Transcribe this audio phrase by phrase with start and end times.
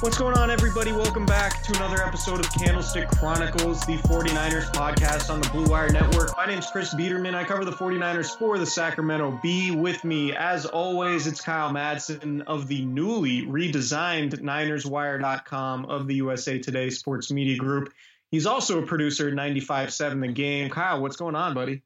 [0.00, 0.92] What's going on, everybody?
[0.92, 5.90] Welcome back to another episode of Candlestick Chronicles, the 49ers podcast on the Blue Wire
[5.90, 6.34] Network.
[6.38, 7.34] My name's Chris Biederman.
[7.34, 9.72] I cover the 49ers for the Sacramento Bee.
[9.72, 16.58] With me, as always, it's Kyle Madsen of the newly redesigned NinersWire.com of the USA
[16.58, 17.92] Today Sports Media Group.
[18.30, 20.70] He's also a producer at 95.7 The Game.
[20.70, 21.82] Kyle, what's going on, buddy?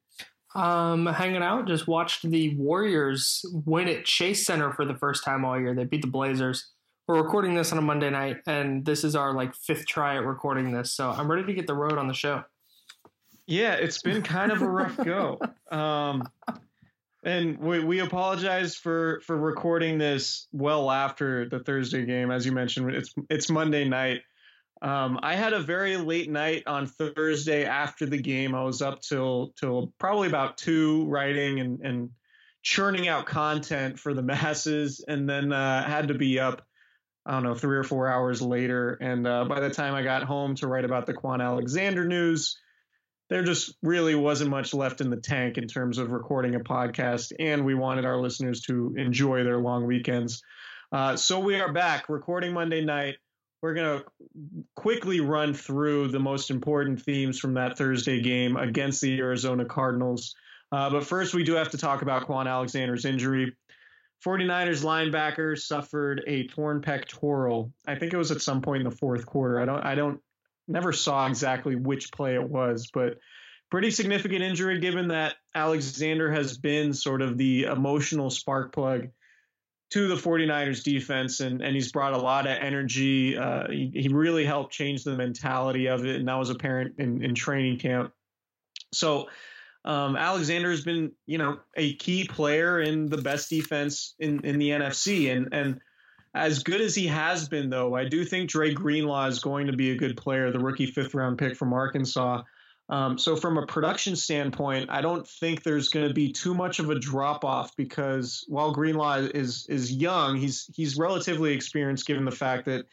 [0.55, 5.45] Um, hanging out, just watched the Warriors win at Chase Center for the first time
[5.45, 5.75] all year.
[5.75, 6.74] They beat the Blazers.
[7.07, 10.25] We're recording this on a Monday night, and this is our like fifth try at
[10.25, 10.93] recording this.
[10.93, 12.45] So I'm ready to get the road on the show.
[13.47, 15.41] Yeah, it's been kind of a rough go.
[15.71, 16.29] Um,
[17.25, 22.31] and we, we apologize for for recording this well after the Thursday game.
[22.31, 24.21] As you mentioned, it's it's Monday night.
[24.81, 28.55] Um, I had a very late night on Thursday after the game.
[28.55, 32.11] I was up till till probably about two writing and and
[32.63, 36.65] churning out content for the masses, and then uh, had to be up.
[37.27, 38.99] I don't know, three or four hours later.
[39.01, 42.59] And uh, by the time I got home to write about the Kwon Alexander news,
[43.31, 47.33] there just really wasn't much left in the tank in terms of recording a podcast.
[47.39, 50.43] And we wanted our listeners to enjoy their long weekends.
[50.93, 53.17] Uh, so we are back recording Monday night.
[53.63, 54.05] We're going to
[54.77, 60.35] quickly run through the most important themes from that Thursday game against the Arizona Cardinals.
[60.71, 63.57] Uh, but first, we do have to talk about Kwon Alexander's injury.
[64.25, 67.73] 49ers linebacker suffered a torn pectoral.
[67.87, 69.61] I think it was at some point in the fourth quarter.
[69.61, 70.21] I don't I don't
[70.67, 73.19] never saw exactly which play it was, but
[73.71, 79.09] pretty significant injury given that Alexander has been sort of the emotional spark plug
[79.91, 83.37] to the 49ers defense and, and he's brought a lot of energy.
[83.37, 87.23] Uh, he, he really helped change the mentality of it, and that was apparent in,
[87.23, 88.13] in training camp.
[88.93, 89.29] So
[89.85, 94.59] um, Alexander has been, you know, a key player in the best defense in, in
[94.59, 95.31] the NFC.
[95.35, 95.81] And, and
[96.35, 99.77] as good as he has been, though, I do think Dre Greenlaw is going to
[99.77, 102.43] be a good player, the rookie fifth round pick from Arkansas.
[102.89, 106.81] Um, so from a production standpoint, I don't think there's going to be too much
[106.81, 112.27] of a drop off because while Greenlaw is is young, he's he's relatively experienced given
[112.27, 112.85] the fact that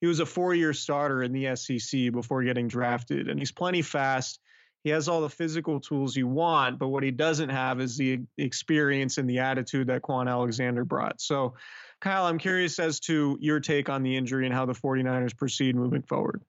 [0.00, 3.82] he was a four year starter in the SEC before getting drafted, and he's plenty
[3.82, 4.38] fast.
[4.82, 8.20] He has all the physical tools you want, but what he doesn't have is the
[8.38, 11.20] experience and the attitude that Kwon Alexander brought.
[11.20, 11.54] So,
[12.00, 15.76] Kyle, I'm curious as to your take on the injury and how the 49ers proceed
[15.76, 16.42] moving forward.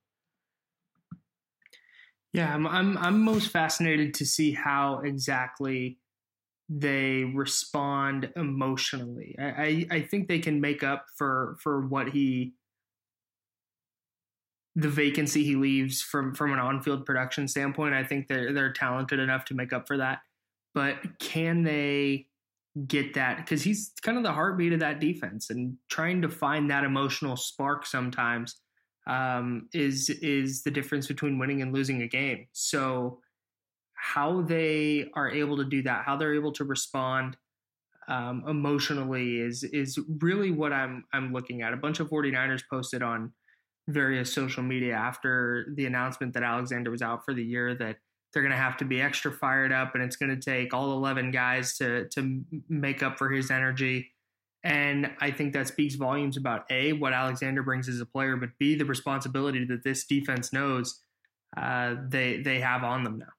[2.33, 5.97] Yeah, I'm I'm I'm most fascinated to see how exactly
[6.69, 9.35] they respond emotionally.
[9.37, 12.53] I, I, I think they can make up for for what he
[14.75, 17.93] the vacancy he leaves from from an on-field production standpoint.
[17.93, 20.19] I think they're they're talented enough to make up for that.
[20.73, 22.27] But can they
[22.87, 23.37] get that?
[23.37, 27.35] Because he's kind of the heartbeat of that defense, and trying to find that emotional
[27.35, 28.61] spark sometimes
[29.07, 32.47] um, is is the difference between winning and losing a game.
[32.53, 33.19] So
[33.95, 37.37] how they are able to do that, how they're able to respond
[38.07, 41.73] um, emotionally is is really what I'm I'm looking at.
[41.73, 43.33] A bunch of 49ers posted on
[43.87, 47.97] various social media after the announcement that Alexander was out for the year that
[48.33, 50.93] they're going to have to be extra fired up and it's going to take all
[50.93, 54.11] 11 guys to to make up for his energy
[54.63, 58.49] and I think that speaks volumes about a what Alexander brings as a player but
[58.59, 61.01] b the responsibility that this defense knows
[61.57, 63.33] uh, they they have on them now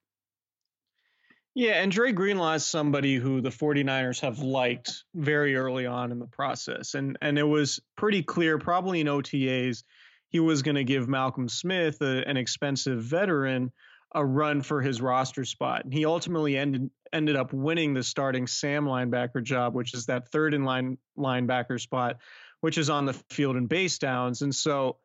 [1.54, 6.18] yeah, and Dre Greenlaw is somebody who the 49ers have liked very early on in
[6.18, 6.94] the process.
[6.94, 9.84] And and it was pretty clear, probably in OTAs,
[10.32, 13.70] he was going to give Malcolm Smith, a, an expensive veteran,
[14.14, 15.84] a run for his roster spot.
[15.84, 20.28] And he ultimately ended ended up winning the starting Sam linebacker job, which is that
[20.28, 22.16] third in line linebacker spot,
[22.60, 24.40] which is on the field and base downs.
[24.40, 24.96] And so,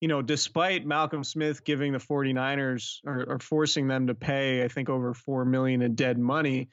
[0.00, 4.68] you know, despite Malcolm Smith giving the 49ers or, or forcing them to pay, I
[4.68, 6.68] think over four million in dead money,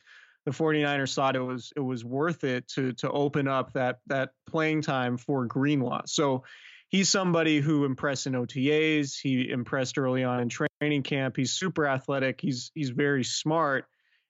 [0.46, 4.32] the 49ers thought it was it was worth it to to open up that that
[4.50, 6.02] playing time for Greenlaw.
[6.06, 6.44] So
[6.92, 9.20] he's somebody who impressed in OTAs.
[9.20, 11.38] He impressed early on in training camp.
[11.38, 12.40] He's super athletic.
[12.40, 13.86] He's he's very smart,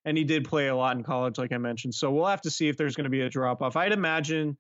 [0.06, 1.96] and he did play a lot in college, like I mentioned.
[1.96, 3.75] So we'll have to see if there's going to be a drop off.
[3.75, 4.58] I'd imagine,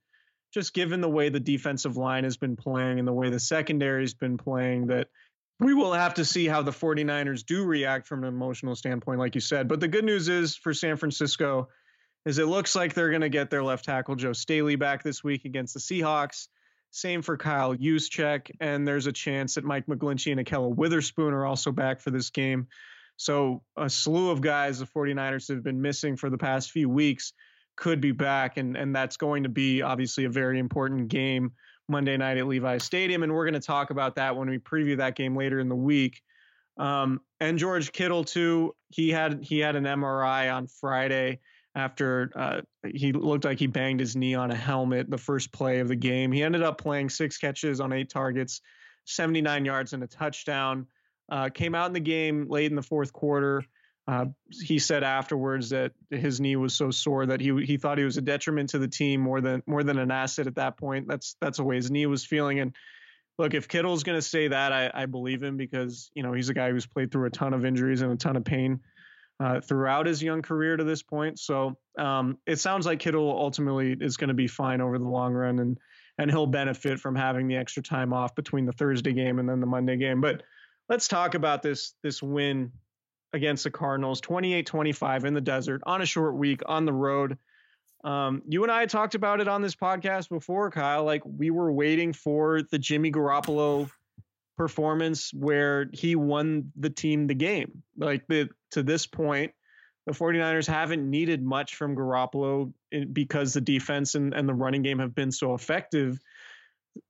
[0.53, 4.13] just given the way the defensive line has been playing and the way the secondary's
[4.13, 5.07] been playing, that
[5.59, 9.35] we will have to see how the 49ers do react from an emotional standpoint, like
[9.35, 9.67] you said.
[9.67, 11.69] But the good news is for San Francisco
[12.25, 15.23] is it looks like they're going to get their left tackle Joe Staley back this
[15.23, 16.47] week against the Seahawks.
[16.91, 21.45] Same for Kyle Juszczyk, and there's a chance that Mike McGlinchey and Ahkello Witherspoon are
[21.45, 22.67] also back for this game.
[23.15, 27.33] So a slew of guys the 49ers have been missing for the past few weeks
[27.77, 31.53] could be back, and and that's going to be obviously a very important game
[31.87, 34.97] Monday night at Levi Stadium, and we're going to talk about that when we preview
[34.97, 36.21] that game later in the week.
[36.77, 38.75] Um, and George Kittle too.
[38.89, 41.39] He had he had an MRI on Friday
[41.75, 42.61] after uh,
[42.93, 45.95] he looked like he banged his knee on a helmet the first play of the
[45.95, 46.31] game.
[46.31, 48.61] He ended up playing six catches on eight targets,
[49.05, 50.87] 79 yards and a touchdown.
[51.31, 53.63] Uh, came out in the game late in the fourth quarter.
[54.07, 58.03] Uh, he said afterwards that his knee was so sore that he he thought he
[58.03, 61.07] was a detriment to the team more than more than an asset at that point.
[61.07, 62.59] That's that's the way his knee was feeling.
[62.59, 62.75] And
[63.37, 66.49] look, if Kittle's going to say that, I, I believe him because you know he's
[66.49, 68.81] a guy who's played through a ton of injuries and a ton of pain
[69.41, 71.39] uh, throughout his young career to this point.
[71.39, 75.33] So um, it sounds like Kittle ultimately is going to be fine over the long
[75.33, 75.77] run, and
[76.17, 79.59] and he'll benefit from having the extra time off between the Thursday game and then
[79.59, 80.21] the Monday game.
[80.21, 80.43] But
[80.89, 82.71] let's talk about this this win
[83.33, 87.37] against the Cardinals, 28-25 in the desert on a short week on the road.
[88.03, 91.03] Um, you and I talked about it on this podcast before, Kyle.
[91.03, 93.89] Like we were waiting for the Jimmy Garoppolo
[94.61, 97.81] performance where he won the team the game.
[97.97, 99.53] Like the to this point,
[100.05, 102.71] the 49ers haven't needed much from Garoppolo
[103.11, 106.19] because the defense and, and the running game have been so effective.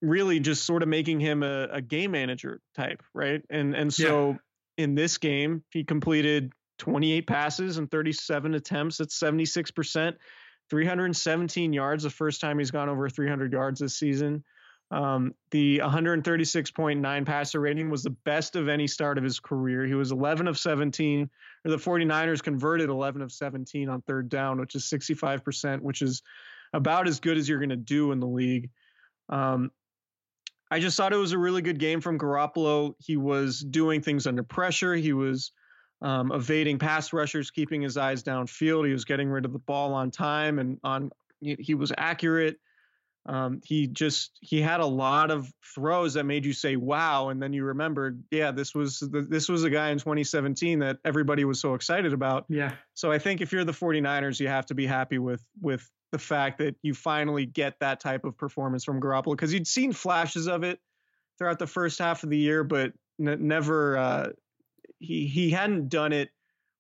[0.02, 3.42] Really, just sort of making him a, a game manager type, right?
[3.50, 4.84] And and so yeah.
[4.86, 9.02] in this game, he completed 28 passes and 37 attempts.
[9.02, 10.16] at 76 percent.
[10.70, 14.46] 317 yards, the first time he's gone over 300 yards this season.
[14.92, 19.86] Um, the 136.9 passer rating was the best of any start of his career.
[19.86, 21.30] He was 11 of 17,
[21.66, 26.22] or the 49ers converted 11 of 17 on third down, which is 65%, which is
[26.74, 28.70] about as good as you're going to do in the league.
[29.30, 29.72] Um,
[30.70, 32.96] I just thought it was a really good game from Garoppolo.
[33.00, 34.94] He was doing things under pressure.
[34.94, 35.52] He was
[36.02, 38.88] um, evading pass rushers, keeping his eyes downfield.
[38.88, 41.12] He was getting rid of the ball on time and on.
[41.40, 42.58] He was accurate.
[43.28, 47.42] Um, he just he had a lot of throws that made you say wow and
[47.42, 51.46] then you remembered yeah this was the, this was a guy in 2017 that everybody
[51.46, 52.46] was so excited about.
[52.50, 52.74] Yeah.
[52.96, 56.18] So i think if you're the 49ers you have to be happy with with the
[56.18, 60.48] fact that you finally get that type of performance from Garoppolo because you'd seen flashes
[60.48, 60.80] of it
[61.38, 64.30] throughout the first half of the year but n- never uh,
[64.98, 66.30] he he hadn't done it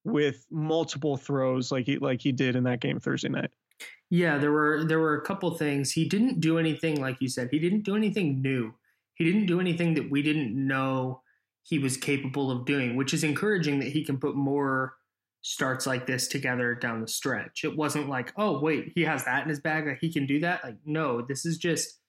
[0.04, 3.52] with multiple throws like he like he did in that game Thursday night
[4.12, 5.94] yeah, there were there were a couple things.
[5.94, 7.48] He didn't do anything like you said.
[7.50, 8.74] He didn't do anything new.
[9.16, 11.22] He didn't do anything that we didn't know
[11.64, 14.96] he was capable of doing, which is encouraging that he can put more
[15.44, 17.64] starts like this together down the stretch.
[17.64, 20.42] It wasn't like, oh, wait, he has that in his bag, like he can do
[20.42, 20.64] that.
[20.64, 22.00] Like, no, this is just,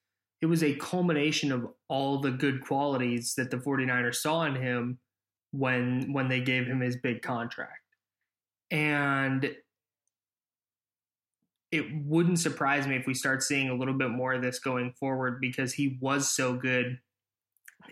[0.41, 4.99] it was a culmination of all the good qualities that the 49ers saw in him
[5.51, 7.79] when when they gave him his big contract.
[8.71, 9.55] And
[11.73, 14.93] it wouldn't surprise me if we start seeing a little bit more of this going
[14.99, 16.99] forward because he was so good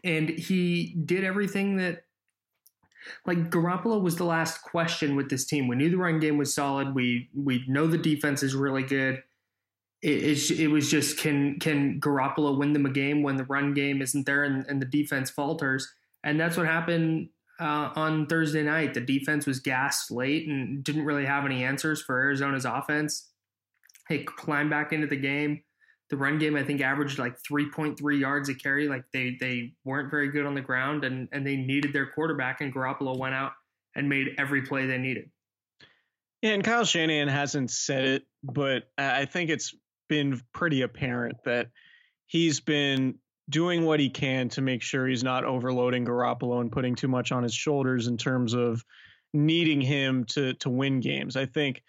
[0.03, 2.05] and he did everything that
[3.25, 5.67] like Garoppolo was the last question with this team.
[5.67, 6.93] We knew the run game was solid.
[6.93, 9.23] We we know the defense is really good.
[10.01, 13.73] It, it, it was just can can Garoppolo win them a game when the run
[13.73, 15.91] game isn't there and, and the defense falters?
[16.23, 18.93] And that's what happened uh, on Thursday night.
[18.93, 23.30] The defense was gassed late and didn't really have any answers for Arizona's offense.
[24.09, 25.61] They climbed back into the game.
[26.09, 28.87] The run game, I think, averaged like 3.3 yards a carry.
[28.87, 32.61] Like they they weren't very good on the ground, and and they needed their quarterback.
[32.61, 33.53] And Garoppolo went out
[33.95, 35.29] and made every play they needed.
[36.41, 39.75] Yeah, and Kyle Shanahan hasn't said it, but I think it's
[40.09, 41.67] been pretty apparent that
[42.27, 43.15] he's been
[43.49, 47.31] doing what he can to make sure he's not overloading Garoppolo and putting too much
[47.31, 48.83] on his shoulders in terms of
[49.33, 51.35] needing him to to win games.
[51.35, 51.83] I think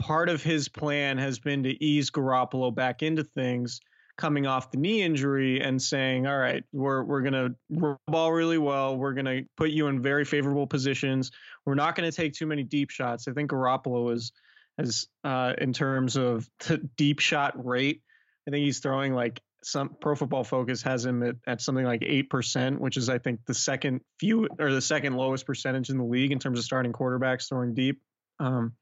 [0.00, 3.80] part of his plan has been to ease Garoppolo back into things
[4.16, 8.58] coming off the knee injury and saying, all right, we're, we're run the ball really
[8.58, 8.96] well.
[8.96, 11.30] We're to put you in very favorable positions.
[11.64, 13.28] We're not to take too many deep shots.
[13.28, 14.32] I think Garoppolo is,
[14.78, 16.48] as uh, in terms of
[16.96, 18.02] deep shot rate,
[18.46, 22.00] I think he's throwing like some pro football focus has him at, at something like
[22.00, 26.04] 8%, which is, I think, the second few or the second lowest percentage in the
[26.04, 28.00] league in terms of starting quarterbacks throwing deep.
[28.38, 28.72] Um,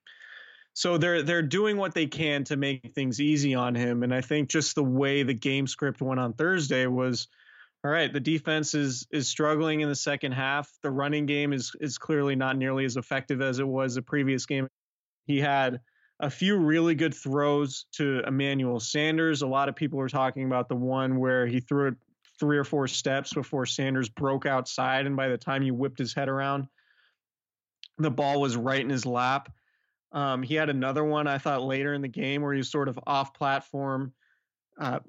[0.78, 4.20] so they're they're doing what they can to make things easy on him and i
[4.20, 7.26] think just the way the game script went on thursday was
[7.84, 11.72] all right the defense is is struggling in the second half the running game is
[11.80, 14.68] is clearly not nearly as effective as it was the previous game
[15.26, 15.80] he had
[16.20, 19.42] a few really good throws to Emmanuel Sanders.
[19.42, 21.94] A lot of people are talking about the one where he threw it
[22.40, 26.12] three or four steps before Sanders broke outside, and by the time he whipped his
[26.12, 26.66] head around,
[27.98, 29.48] the ball was right in his lap.
[30.12, 32.88] Um, he had another one I thought later in the game where he was sort
[32.88, 34.12] of off platform,
[34.80, 35.00] uh,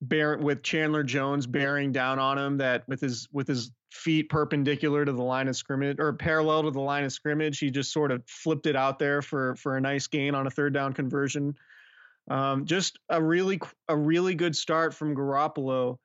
[0.00, 5.04] bear, with Chandler Jones bearing down on him that with his with his feet perpendicular
[5.04, 8.10] to the line of scrimmage or parallel to the line of scrimmage, he just sort
[8.10, 11.54] of flipped it out there for for a nice gain on a third down conversion.
[12.28, 15.98] Um, just a really a really good start from Garoppolo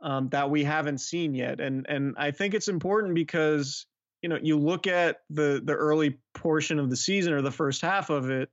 [0.00, 3.86] um, that we haven't seen yet, and and I think it's important because
[4.22, 7.82] you know, you look at the the early portion of the season or the first
[7.82, 8.50] half of it,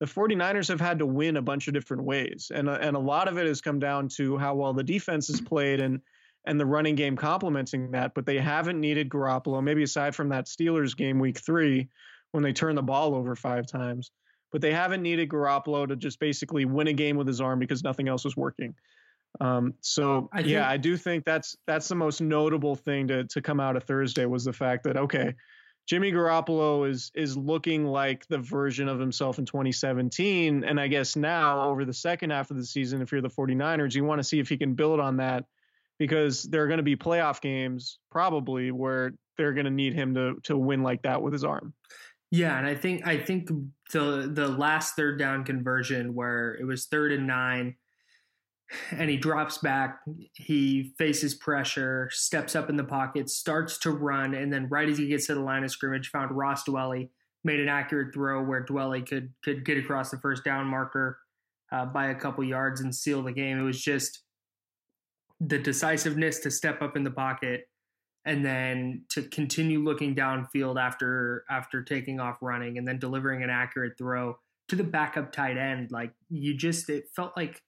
[0.00, 2.50] the 49ers have had to win a bunch of different ways.
[2.54, 5.28] And uh, and a lot of it has come down to how well the defense
[5.28, 6.00] has played and
[6.44, 10.46] and the running game complementing that, but they haven't needed Garoppolo, maybe aside from that
[10.46, 11.88] Steelers game week 3
[12.32, 14.10] when they turned the ball over 5 times.
[14.50, 17.84] But they haven't needed Garoppolo to just basically win a game with his arm because
[17.84, 18.74] nothing else was working.
[19.40, 23.40] Um, so I yeah, I do think that's that's the most notable thing to to
[23.40, 25.34] come out of Thursday was the fact that okay,
[25.88, 31.16] Jimmy Garoppolo is is looking like the version of himself in 2017 and I guess
[31.16, 34.24] now over the second half of the season if you're the 49ers you want to
[34.24, 35.44] see if he can build on that
[35.98, 40.14] because there are going to be playoff games probably where they're going to need him
[40.14, 41.72] to to win like that with his arm.
[42.30, 43.50] Yeah, and I think I think
[43.92, 47.76] the the last third down conversion where it was third and 9
[48.90, 50.00] and he drops back.
[50.34, 54.98] He faces pressure, steps up in the pocket, starts to run, and then right as
[54.98, 57.10] he gets to the line of scrimmage, found Ross Dwelley,
[57.44, 61.18] made an accurate throw where Dwelley could could get across the first down marker
[61.72, 63.58] uh, by a couple yards and seal the game.
[63.58, 64.22] It was just
[65.40, 67.68] the decisiveness to step up in the pocket
[68.24, 73.50] and then to continue looking downfield after after taking off running and then delivering an
[73.50, 74.38] accurate throw
[74.68, 75.90] to the backup tight end.
[75.90, 77.60] Like you just it felt like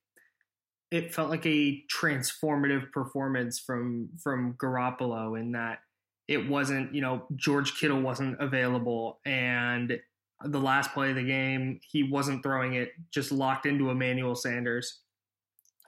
[0.94, 5.80] it felt like a transformative performance from from Garoppolo in that
[6.28, 9.98] it wasn't, you know, George Kittle wasn't available and
[10.44, 15.00] the last play of the game, he wasn't throwing it just locked into Emmanuel Sanders.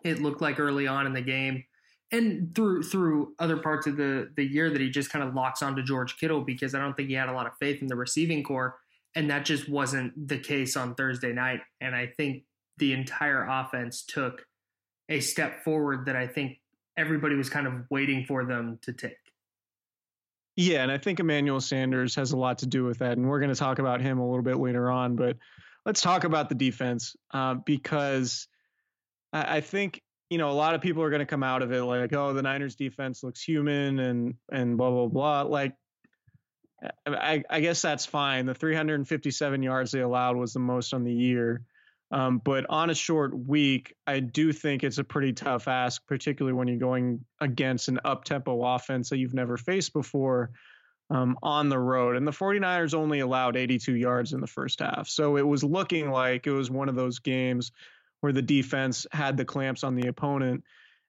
[0.02, 1.62] It looked like early on in the game
[2.10, 5.62] and through through other parts of the the year that he just kind of locks
[5.62, 7.96] onto George Kittle because I don't think he had a lot of faith in the
[7.96, 8.76] receiving corps
[9.14, 12.42] and that just wasn't the case on Thursday night and I think
[12.78, 14.44] the entire offense took
[15.08, 16.58] a step forward that I think
[16.96, 19.16] everybody was kind of waiting for them to take.
[20.56, 23.40] Yeah, and I think Emmanuel Sanders has a lot to do with that, and we're
[23.40, 25.14] going to talk about him a little bit later on.
[25.14, 25.36] But
[25.84, 28.48] let's talk about the defense uh, because
[29.34, 31.72] I, I think you know a lot of people are going to come out of
[31.72, 35.42] it like, oh, the Niners defense looks human and and blah blah blah.
[35.42, 35.75] Like
[37.06, 38.46] I, I guess that's fine.
[38.46, 41.62] The 357 yards they allowed was the most on the year.
[42.10, 46.56] Um, but on a short week, I do think it's a pretty tough ask, particularly
[46.56, 50.50] when you're going against an up tempo offense that you've never faced before
[51.10, 52.16] um, on the road.
[52.16, 55.08] And the 49ers only allowed 82 yards in the first half.
[55.08, 57.72] So it was looking like it was one of those games
[58.20, 60.62] where the defense had the clamps on the opponent.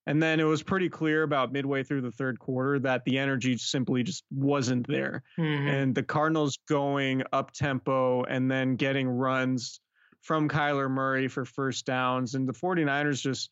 [0.08, 3.58] And then it was pretty clear about midway through the third quarter that the energy
[3.58, 5.22] simply just wasn't there.
[5.38, 5.68] Mm-hmm.
[5.68, 9.82] And the Cardinals going up tempo and then getting runs
[10.22, 12.36] from Kyler Murray for first downs.
[12.36, 13.50] And the 49ers just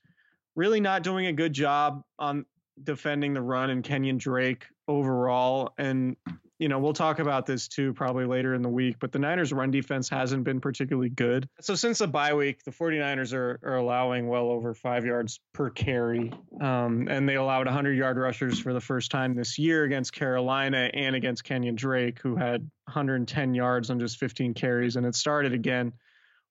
[0.55, 2.45] really not doing a good job on
[2.84, 5.74] defending the run and Kenyon Drake overall.
[5.77, 6.15] And,
[6.60, 9.51] you know, we'll talk about this too probably later in the week, but the Niners'
[9.53, 11.48] run defense hasn't been particularly good.
[11.62, 15.69] So since the bye week, the 49ers are, are allowing well over five yards per
[15.69, 16.31] carry.
[16.62, 20.89] Um, and they allowed 100 yard rushers for the first time this year against Carolina
[20.93, 24.95] and against Kenyon Drake, who had 110 yards on just 15 carries.
[24.95, 25.93] And it started again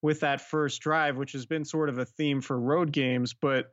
[0.04, 3.32] with that first drive, which has been sort of a theme for road games.
[3.32, 3.70] But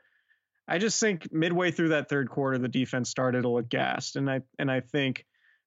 [0.66, 4.32] I just think midway through that third quarter, the defense started to look gassed, and
[4.32, 5.26] I and I think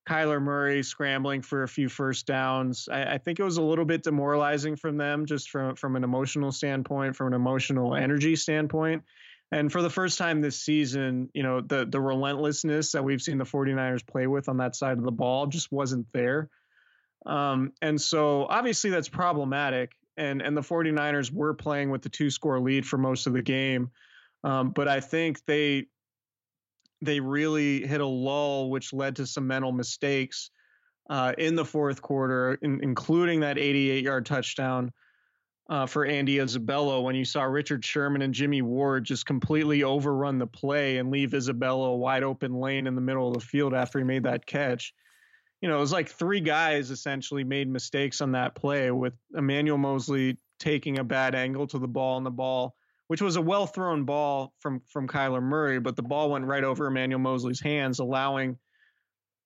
[0.08, 2.88] Kyler Murray scrambling for a few first downs.
[2.90, 6.04] I, I, think it was a little bit demoralizing from them, just from from an
[6.04, 9.02] emotional standpoint, from an emotional energy standpoint.
[9.52, 13.36] And for the first time this season, you know, the the relentlessness that we've seen
[13.36, 16.48] the 49ers play with on that side of the ball just wasn't there.
[17.26, 19.92] Um, and so obviously that's problematic.
[20.16, 23.42] And and the 49ers were playing with the two score lead for most of the
[23.42, 23.90] game.
[24.44, 25.86] Um, but I think they
[27.00, 30.50] they really hit a lull, which led to some mental mistakes
[31.10, 34.92] uh, in the fourth quarter, in, including that 88 yard touchdown
[35.68, 40.38] uh, for Andy Isabella when you saw Richard Sherman and Jimmy Ward just completely overrun
[40.38, 43.74] the play and leave Isabella a wide open lane in the middle of the field
[43.74, 44.92] after he made that catch.
[45.60, 49.78] You know, it was like three guys essentially made mistakes on that play with Emmanuel
[49.78, 52.76] Moseley taking a bad angle to the ball and the ball
[53.08, 56.64] which was a well thrown ball from from Kyler Murray, but the ball went right
[56.64, 58.58] over Emmanuel Moseley's hands, allowing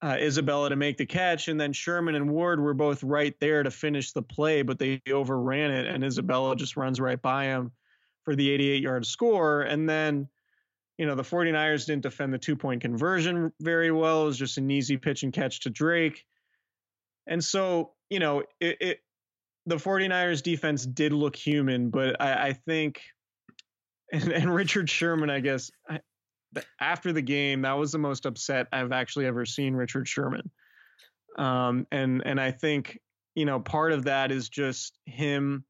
[0.00, 1.48] uh, Isabella to make the catch.
[1.48, 5.02] And then Sherman and Ward were both right there to finish the play, but they
[5.10, 7.72] overran it, and Isabella just runs right by him
[8.24, 9.62] for the 88 yard score.
[9.62, 10.28] And then,
[10.98, 14.22] you know, the 49ers didn't defend the two point conversion very well.
[14.22, 16.24] It was just an easy pitch and catch to Drake.
[17.28, 18.98] And so, you know, it, it
[19.64, 23.02] the 49ers defense did look human, but I, I think
[24.12, 26.00] and, and Richard Sherman, I guess, I,
[26.80, 30.50] after the game, that was the most upset I've actually ever seen Richard Sherman.
[31.36, 32.98] Um, and and I think
[33.36, 35.64] you know part of that is just him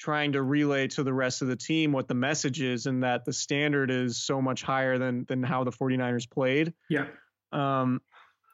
[0.00, 3.26] trying to relay to the rest of the team what the message is and that
[3.26, 6.72] the standard is so much higher than than how the 49ers played.
[6.88, 7.06] Yeah.
[7.52, 8.00] Um,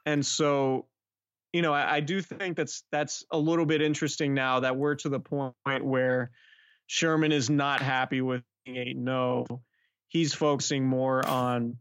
[0.05, 0.87] and so
[1.53, 4.97] you know I, I do think that's that's a little bit interesting now that we're
[4.97, 6.33] to the point where
[6.89, 9.47] Sherman is not happy with a no.
[10.09, 11.79] He's focusing more on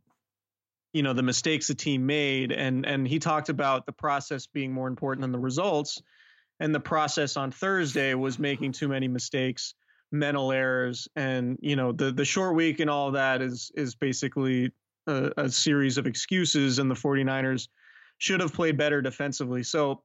[0.93, 4.71] you know the mistakes the team made and and he talked about the process being
[4.71, 6.01] more important than the results
[6.59, 9.73] and the process on Thursday was making too many mistakes
[10.11, 14.71] mental errors and you know the the short week and all that is is basically
[15.07, 17.67] a, a series of excuses and the 49ers
[18.17, 19.63] should have played better defensively.
[19.63, 20.03] So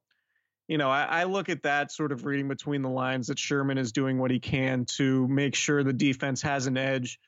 [0.68, 3.76] you know, I, I, look at that sort of reading between the lines that Sherman
[3.76, 7.18] is doing what he can to make sure the defense has an edge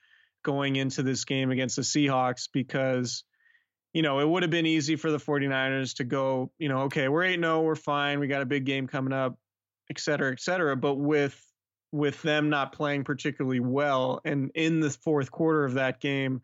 [0.44, 3.24] going into this game against the Seahawks because,
[3.92, 7.08] you know, it would have been easy for the 49ers to go, you know, okay,
[7.08, 9.36] we're 8 0, we're fine, we got a big game coming up,
[9.90, 10.76] et cetera, et cetera.
[10.76, 11.38] But with
[11.92, 16.40] with them not playing particularly well and in the fourth quarter of that game,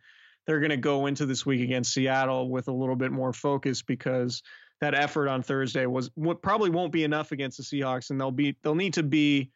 [0.46, 3.80] they're going to go into this week against Seattle with a little bit more focus
[3.80, 4.42] because
[4.80, 8.30] that effort on Thursday was what probably won't be enough against the Seahawks, and they'll
[8.30, 9.50] be they'll need to be,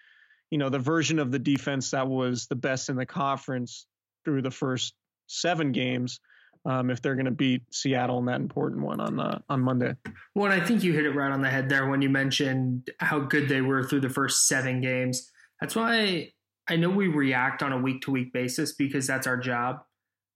[0.50, 3.86] you know, the version of the defense that was the best in the conference
[4.24, 4.94] through the first
[5.26, 6.20] seven games.
[6.64, 9.96] Um, if they're going to beat Seattle in that important one on uh, on Monday.
[10.36, 13.18] Well, I think you hit it right on the head there when you mentioned how
[13.18, 15.28] good they were through the first seven games.
[15.60, 16.32] That's why
[16.68, 19.80] I know we react on a week to week basis because that's our job.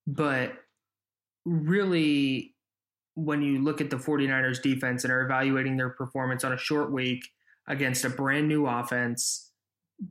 [0.07, 0.55] But
[1.45, 2.55] really,
[3.15, 6.93] when you look at the 49ers defense and are evaluating their performance on a short
[6.93, 7.25] week
[7.69, 9.46] against a brand new offense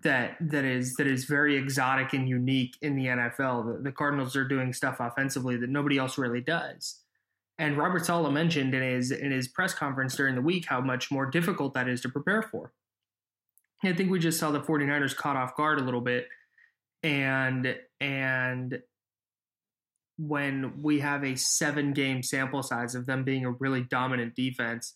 [0.01, 3.77] that that is that is very exotic and unique in the NFL.
[3.77, 7.01] The, the Cardinals are doing stuff offensively that nobody else really does.
[7.57, 11.11] And Robert Saleh mentioned in his in his press conference during the week how much
[11.11, 12.73] more difficult that is to prepare for.
[13.83, 16.27] I think we just saw the 49ers caught off guard a little bit
[17.03, 18.81] and and
[20.17, 24.95] when we have a seven game sample size of them being a really dominant defense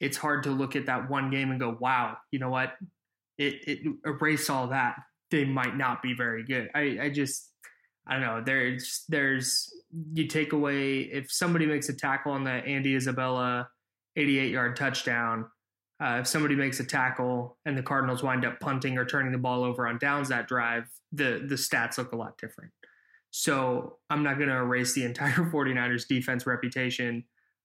[0.00, 2.74] it's hard to look at that one game and go, wow, you know what?
[3.40, 4.96] It, it erase all that.
[5.30, 6.68] They might not be very good.
[6.74, 7.50] I, I just,
[8.06, 8.42] I don't know.
[8.44, 9.72] There's, there's,
[10.12, 13.68] you take away, if somebody makes a tackle on the Andy Isabella
[14.16, 15.46] 88 yard touchdown,
[16.02, 19.38] uh, if somebody makes a tackle and the Cardinals wind up punting or turning the
[19.38, 22.72] ball over on downs that drive, the the stats look a lot different.
[23.30, 27.24] So I'm not going to erase the entire 49ers defense reputation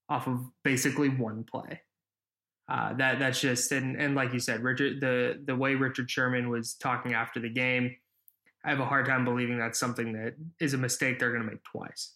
[0.10, 1.82] off of basically one play.
[2.68, 6.50] Uh, that that's just and and like you said, Richard the the way Richard Sherman
[6.50, 7.96] was talking after the game,
[8.64, 11.50] I have a hard time believing that's something that is a mistake they're going to
[11.52, 12.14] make twice.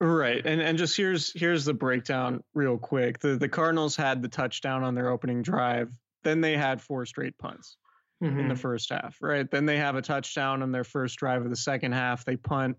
[0.00, 0.44] Right.
[0.44, 3.20] And and just here's here's the breakdown real quick.
[3.20, 5.92] The the Cardinals had the touchdown on their opening drive.
[6.24, 7.76] Then they had four straight punts
[8.22, 8.38] mm-hmm.
[8.38, 9.48] in the first half, right?
[9.50, 12.24] Then they have a touchdown on their first drive of the second half.
[12.24, 12.78] They punt,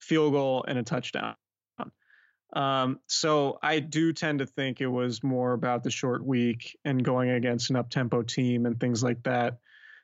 [0.00, 1.36] field goal and a touchdown.
[2.54, 7.04] Um, so I do tend to think it was more about the short week and
[7.04, 9.58] going against an up-tempo team and things like that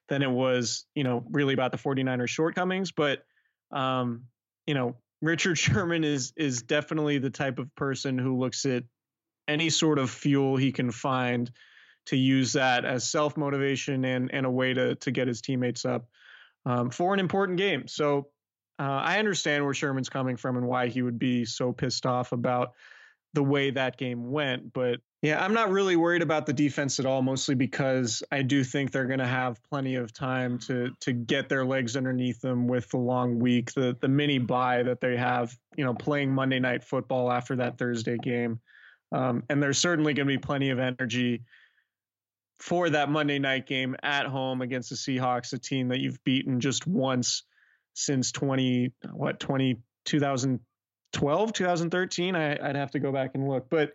[0.08, 3.24] than it was, you know, really about the 49ers shortcomings, but
[3.70, 4.24] um,
[4.66, 8.84] you know, Richard Sherman is is definitely the type of person who looks at
[9.48, 11.50] any sort of fuel he can find
[12.06, 15.86] to use that as self motivation and and a way to to get his teammates
[15.86, 16.06] up
[16.66, 17.88] um, for an important game.
[17.88, 18.28] So
[18.78, 22.32] uh, I understand where Sherman's coming from and why he would be so pissed off
[22.32, 22.72] about
[23.32, 27.06] the way that game went, but yeah, I'm not really worried about the defense at
[27.06, 31.12] all, mostly because I do think they're going to have plenty of time to to
[31.12, 35.16] get their legs underneath them with the long week, the the mini bye that they
[35.16, 38.60] have, you know, playing Monday night football after that Thursday game,
[39.12, 41.42] um, and there's certainly going to be plenty of energy
[42.58, 46.60] for that Monday night game at home against the Seahawks, a team that you've beaten
[46.60, 47.44] just once
[47.94, 52.36] since 20 what 20 2012 2013.
[52.36, 53.92] I, I'd have to go back and look, but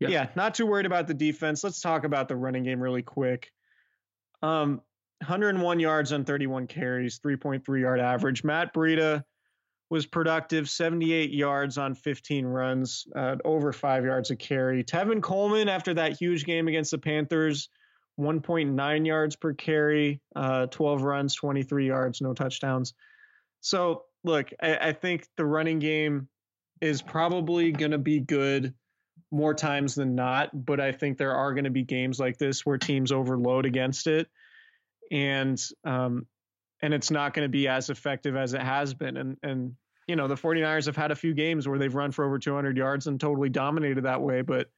[0.00, 0.10] Yep.
[0.10, 1.62] Yeah, not too worried about the defense.
[1.62, 3.50] Let's talk about the running game really quick.
[4.42, 4.80] Um,
[5.18, 8.42] 101 yards on 31 carries, 3.3 yard average.
[8.42, 9.22] Matt Breida
[9.90, 14.82] was productive, 78 yards on 15 runs, uh, over five yards a carry.
[14.82, 17.68] Tevin Coleman, after that huge game against the Panthers,
[18.18, 22.94] 1.9 yards per carry, uh, 12 runs, 23 yards, no touchdowns.
[23.60, 26.28] So, look, I, I think the running game
[26.80, 28.74] is probably going to be good
[29.30, 32.66] more times than not, but I think there are going to be games like this
[32.66, 34.28] where teams overload against it,
[35.10, 36.26] and um,
[36.82, 39.16] and it's not going to be as effective as it has been.
[39.16, 42.24] And and you know the 49ers have had a few games where they've run for
[42.24, 44.68] over 200 yards and totally dominated that way, but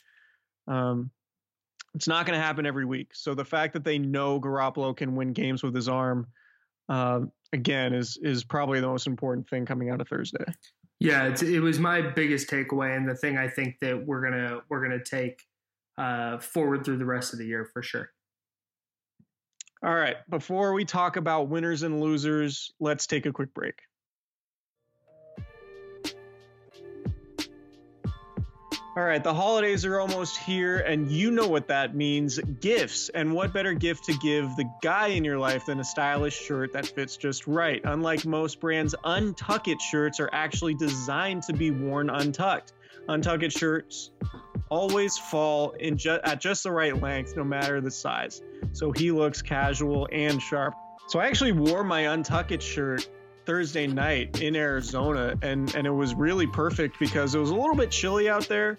[0.68, 1.10] um,
[1.94, 3.10] it's not going to happen every week.
[3.14, 6.26] So the fact that they know Garoppolo can win games with his arm,
[6.88, 7.20] uh,
[7.52, 10.44] again, is is probably the most important thing coming out of Thursday.
[11.00, 14.82] Yeah, it was my biggest takeaway, and the thing I think that we're gonna we're
[14.82, 15.42] gonna take
[15.98, 18.10] uh, forward through the rest of the year for sure.
[19.84, 23.74] All right, before we talk about winners and losers, let's take a quick break.
[28.94, 33.08] All right, the holidays are almost here, and you know what that means gifts.
[33.08, 36.74] And what better gift to give the guy in your life than a stylish shirt
[36.74, 37.80] that fits just right?
[37.84, 42.74] Unlike most brands, Untuck It shirts are actually designed to be worn untucked.
[43.08, 44.10] Untuck It shirts
[44.68, 48.42] always fall in ju- at just the right length, no matter the size.
[48.72, 50.74] So he looks casual and sharp.
[51.08, 53.08] So I actually wore my Untuck It shirt
[53.44, 57.76] Thursday night in Arizona, and and it was really perfect because it was a little
[57.76, 58.78] bit chilly out there.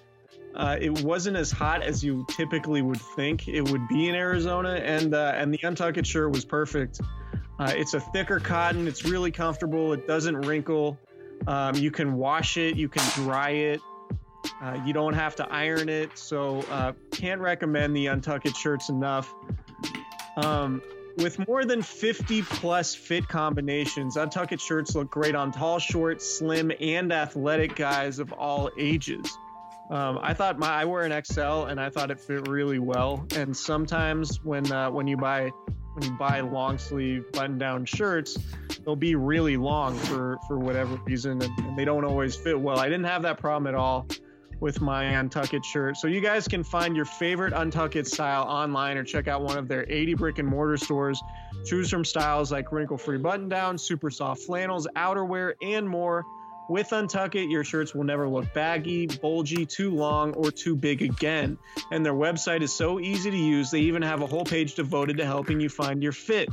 [0.56, 4.74] Uh, it wasn't as hot as you typically would think it would be in Arizona,
[4.84, 7.02] and uh, and the Untucked shirt was perfect.
[7.60, 8.88] Uh, it's a thicker cotton.
[8.88, 9.94] It's really comfortable.
[9.94, 10.98] It doesn't wrinkle.
[11.48, 12.76] Um, you can wash it.
[12.76, 13.82] You can dry it.
[14.62, 16.18] Uh, you don't have to iron it.
[16.18, 19.34] So uh, can't recommend the Untucked shirts enough.
[20.38, 20.82] Um,
[21.18, 26.72] with more than 50 plus fit combinations, Untucked shirts look great on tall, short, slim,
[26.80, 29.38] and athletic guys of all ages.
[29.90, 33.26] Um, I thought my I wear an XL and I thought it fit really well.
[33.36, 35.52] And sometimes when uh, when you buy
[35.94, 38.38] when you buy long sleeve button down shirts,
[38.84, 42.80] they'll be really long for for whatever reason, and, and they don't always fit well.
[42.80, 44.08] I didn't have that problem at all
[44.64, 45.98] with my Untucked shirt.
[45.98, 49.68] So you guys can find your favorite Untucked style online or check out one of
[49.68, 51.22] their 80 brick and mortar stores.
[51.66, 56.24] Choose from styles like wrinkle free button down, super soft flannels, outerwear, and more.
[56.70, 61.02] With Untuck It, your shirts will never look baggy, bulgy, too long, or too big
[61.02, 61.58] again.
[61.92, 65.18] And their website is so easy to use, they even have a whole page devoted
[65.18, 66.48] to helping you find your fit.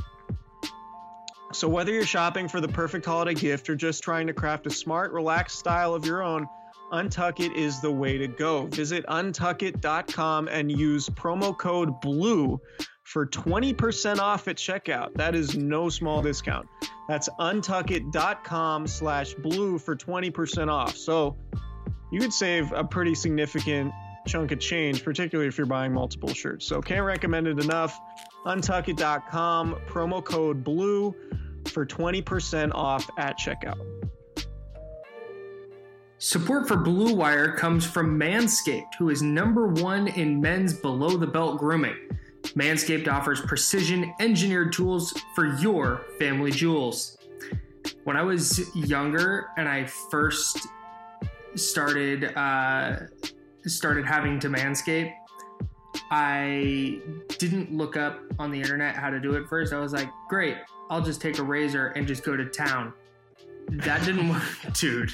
[1.53, 4.69] So, whether you're shopping for the perfect holiday gift or just trying to craft a
[4.69, 6.47] smart, relaxed style of your own,
[6.91, 8.65] Untuckit is the way to go.
[8.67, 12.59] Visit untuckit.com and use promo code BLUE
[13.03, 15.13] for 20% off at checkout.
[15.15, 16.67] That is no small discount.
[17.07, 20.95] That's untuckit.com slash blue for 20% off.
[20.95, 21.37] So
[22.11, 23.93] you could save a pretty significant
[24.27, 26.65] chunk of change, particularly if you're buying multiple shirts.
[26.65, 27.99] So can't recommend it enough.
[28.45, 31.15] Untuckit.com, promo code blue
[31.67, 33.79] for 20% off at checkout.
[36.23, 41.25] Support for Blue Wire comes from Manscaped, who is number one in men's below the
[41.25, 41.95] belt grooming.
[42.49, 47.17] Manscaped offers precision engineered tools for your family jewels.
[48.03, 50.59] When I was younger and I first
[51.55, 52.97] started uh,
[53.65, 55.11] started having to manscape,
[56.11, 57.01] I
[57.39, 59.73] didn't look up on the internet how to do it first.
[59.73, 60.57] I was like, great,
[60.91, 62.93] I'll just take a razor and just go to town.
[63.71, 65.11] That didn't work, dude.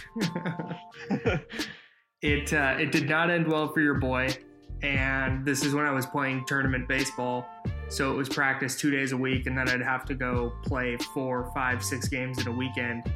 [2.21, 4.35] it uh, it did not end well for your boy.
[4.83, 7.47] And this is when I was playing tournament baseball.
[7.89, 10.97] So it was practice two days a week, and then I'd have to go play
[11.13, 13.11] four, five, six games in a weekend.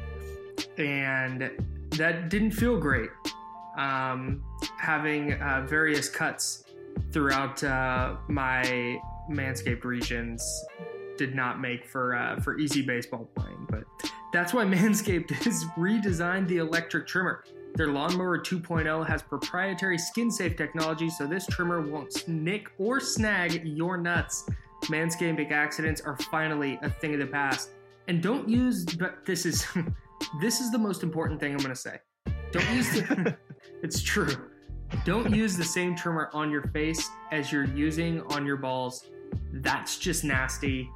[0.78, 1.50] And
[1.90, 3.10] that didn't feel great.
[3.76, 4.42] Um,
[4.78, 6.64] having uh, various cuts
[7.12, 8.98] throughout uh, my
[9.30, 10.42] manscaped regions
[11.16, 13.66] did not make for uh, for easy baseball playing.
[13.68, 13.84] But
[14.32, 17.44] that's why Manscaped has redesigned the electric trimmer.
[17.74, 23.66] Their Lawnmower 2.0 has proprietary skin safe technology, so this trimmer won't nick or snag
[23.66, 24.46] your nuts.
[24.84, 27.70] Manscaping accidents are finally a thing of the past.
[28.08, 29.66] And don't use, but this is
[30.40, 31.98] this is the most important thing I'm going to say.
[32.50, 33.36] Don't use the,
[33.82, 34.50] it's true.
[35.04, 39.08] Don't use the same trimmer on your face as you're using on your balls.
[39.52, 40.90] That's just nasty.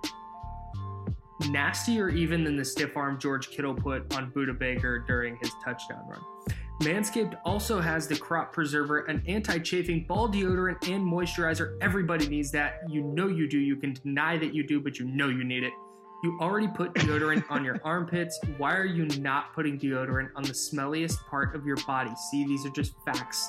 [1.51, 6.09] Nastier even than the stiff arm George Kittle put on Budda Baker during his touchdown
[6.09, 6.21] run.
[6.81, 11.77] Manscaped also has the crop preserver, an anti chafing ball deodorant, and moisturizer.
[11.81, 12.81] Everybody needs that.
[12.88, 13.59] You know you do.
[13.59, 15.73] You can deny that you do, but you know you need it.
[16.23, 18.38] You already put deodorant on your armpits.
[18.59, 22.11] Why are you not putting deodorant on the smelliest part of your body?
[22.31, 23.49] See, these are just facts.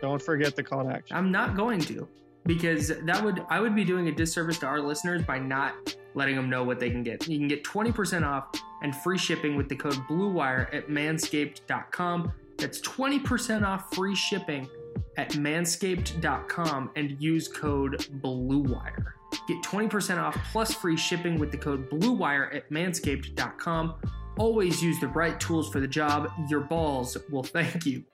[0.00, 1.16] Don't forget the call to action.
[1.16, 2.08] I'm not going to
[2.46, 6.36] because that would I would be doing a disservice to our listeners by not letting
[6.36, 7.26] them know what they can get.
[7.26, 8.46] You can get 20% off
[8.82, 12.32] and free shipping with the code BLUEWIRE at manscaped.com.
[12.58, 14.68] That's 20% off free shipping
[15.16, 19.04] at manscaped.com and use code BLUEWIRE.
[19.48, 23.94] Get 20% off plus free shipping with the code BLUEWIRE at manscaped.com.
[24.36, 26.30] Always use the right tools for the job.
[26.48, 28.04] Your balls will thank you.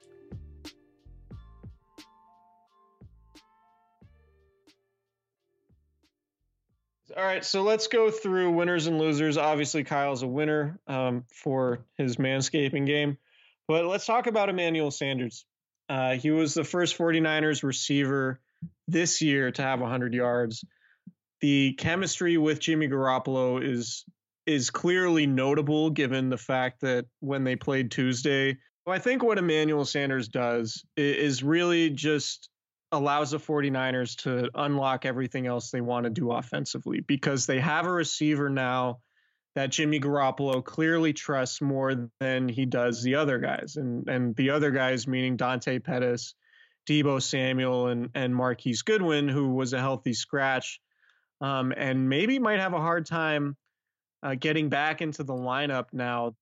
[7.17, 9.37] All right, so let's go through winners and losers.
[9.37, 13.17] Obviously, Kyle's a winner um, for his manscaping game,
[13.67, 15.45] but let's talk about Emmanuel Sanders.
[15.89, 18.39] Uh, he was the first 49ers receiver
[18.87, 20.63] this year to have 100 yards.
[21.41, 24.05] The chemistry with Jimmy Garoppolo is
[24.45, 29.85] is clearly notable given the fact that when they played Tuesday, I think what Emmanuel
[29.85, 32.49] Sanders does is really just
[32.91, 37.85] allows the 49ers to unlock everything else they want to do offensively because they have
[37.85, 38.99] a receiver now
[39.55, 43.75] that Jimmy Garoppolo clearly trusts more than he does the other guys.
[43.75, 46.35] And and the other guys meaning Dante Pettis,
[46.89, 50.79] Deebo Samuel, and and Marquise Goodwin, who was a healthy scratch,
[51.41, 53.57] um, and maybe might have a hard time
[54.23, 56.35] uh, getting back into the lineup now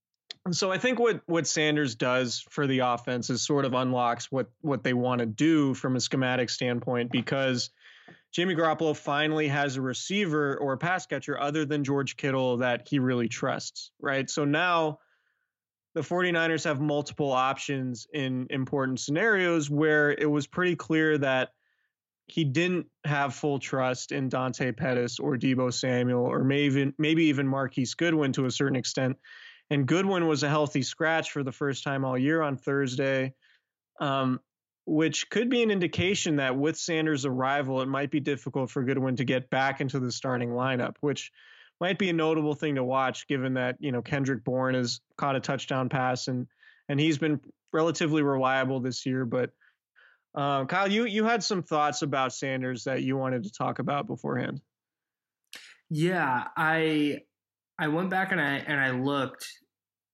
[0.56, 4.50] so I think what what Sanders does for the offense is sort of unlocks what
[4.62, 7.70] what they want to do from a schematic standpoint because
[8.32, 12.88] Jimmy Garoppolo finally has a receiver or a pass catcher other than George Kittle that
[12.88, 14.30] he really trusts, right?
[14.30, 15.00] So now
[15.96, 21.50] the 49ers have multiple options in important scenarios where it was pretty clear that
[22.28, 27.48] he didn't have full trust in Dante Pettis or Deebo Samuel or maybe maybe even
[27.48, 29.18] Marquise Goodwin to a certain extent
[29.70, 33.34] and Goodwin was a healthy scratch for the first time all year on Thursday,
[34.00, 34.40] um,
[34.86, 39.18] which could be an indication that with Sanders' arrival, it might be difficult for Goodwin
[39.18, 41.32] to get back into the starting lineup, which
[41.80, 45.36] might be a notable thing to watch, given that you know Kendrick Bourne has caught
[45.36, 46.48] a touchdown pass and
[46.88, 47.40] and he's been
[47.72, 49.26] relatively reliable this year.
[49.26, 49.52] But
[50.36, 54.08] um, Kyle, you you had some thoughts about Sanders that you wanted to talk about
[54.08, 54.62] beforehand.
[55.90, 57.22] Yeah, I
[57.80, 59.48] I went back and I and I looked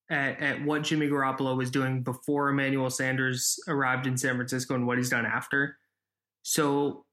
[0.09, 4.85] at, at what Jimmy Garoppolo was doing before Emmanuel Sanders arrived in San Francisco and
[4.85, 5.77] what he's done after.
[6.43, 7.05] So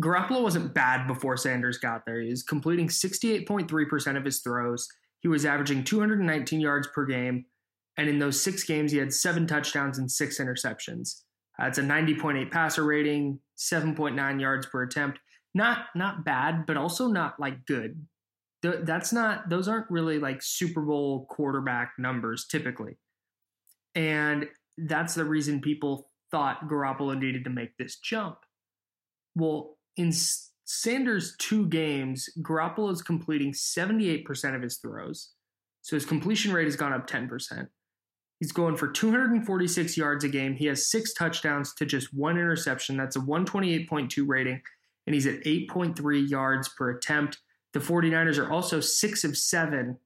[0.00, 2.20] Garoppolo wasn't bad before Sanders got there.
[2.20, 4.88] He was completing 68.3% of his throws.
[5.20, 7.46] He was averaging 219 yards per game
[7.96, 11.22] And in those six games, he had seven touchdowns and six interceptions.
[11.58, 15.18] It's a 90.8 passer rating, 7.9 yards per attempt.
[15.54, 18.06] Not not bad, but also not like good.
[18.62, 22.98] Th- that's not; those aren't really like Super Bowl quarterback numbers typically.
[23.94, 28.38] And that's the reason people thought Garoppolo needed to make this jump.
[29.34, 30.12] Well, in
[30.64, 35.30] Sanders' two games, Garoppolo is completing 78% of his throws.
[35.82, 37.68] So his completion rate has gone up 10%.
[38.40, 40.54] He's going for 246 yards a game.
[40.54, 42.96] He has six touchdowns to just one interception.
[42.96, 44.60] That's a 128.2 rating,
[45.06, 47.38] and he's at 8.3 yards per attempt.
[47.76, 49.98] The 49ers are also six of seven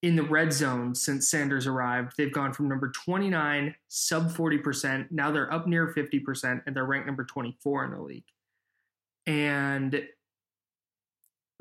[0.00, 2.14] in the red zone since Sanders arrived.
[2.16, 5.08] They've gone from number 29, sub 40%.
[5.10, 8.24] Now they're up near 50%, and they're ranked number 24 in the league.
[9.26, 10.02] And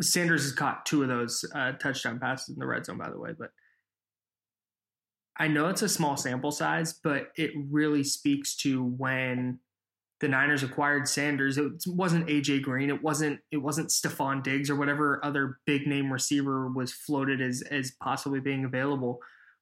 [0.01, 3.19] Sanders has caught two of those uh, touchdown passes in the red zone, by the
[3.19, 3.31] way.
[3.37, 3.51] But
[5.37, 9.59] I know it's a small sample size, but it really speaks to when
[10.19, 11.57] the Niners acquired Sanders.
[11.57, 12.89] It wasn't AJ Green.
[12.89, 17.61] It wasn't it wasn't Stefon Diggs or whatever other big name receiver was floated as
[17.69, 19.19] as possibly being available.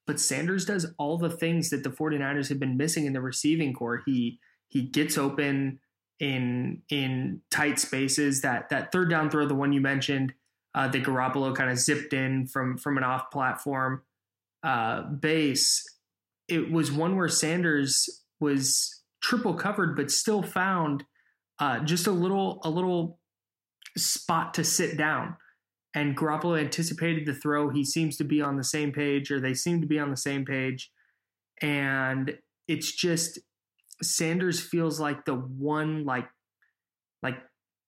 [0.08, 3.74] But Sanders does all the things that the 49ers have been missing in the receiving
[3.74, 4.04] corps.
[4.06, 5.80] He he gets open
[6.20, 8.42] in in tight spaces.
[8.42, 10.34] That that third down throw, the one you mentioned,
[10.74, 14.04] uh, that Garoppolo kind of zipped in from from an off platform
[14.64, 15.84] uh, base.
[16.48, 18.95] It was one where Sanders was
[19.26, 21.04] triple covered, but still found
[21.60, 23.20] uh, just a little a little
[23.98, 25.36] spot to sit down.
[25.96, 27.70] And Garoppolo anticipated the throw.
[27.70, 30.18] He seems to be on the same page, or they seem to be on the
[30.18, 30.92] same page.
[31.62, 33.40] And it's just
[34.04, 36.28] Sanders feels like the one like
[37.24, 37.38] like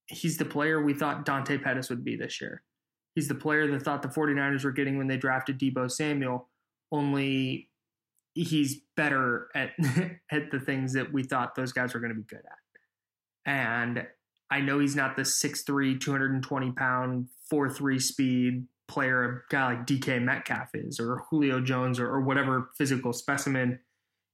[0.06, 2.62] he's the player we thought Dante Pettis would be this year.
[3.14, 6.48] He's the player that thought the 49ers were getting when they drafted Deebo Samuel,
[6.90, 7.68] only
[8.42, 9.70] he's better at
[10.32, 13.50] at the things that we thought those guys were going to be good at.
[13.50, 14.06] And
[14.50, 20.22] I know he's not the 6'3, 220 pound, 4'3 speed player a guy like DK
[20.22, 23.78] Metcalf is, or Julio Jones, or, or whatever physical specimen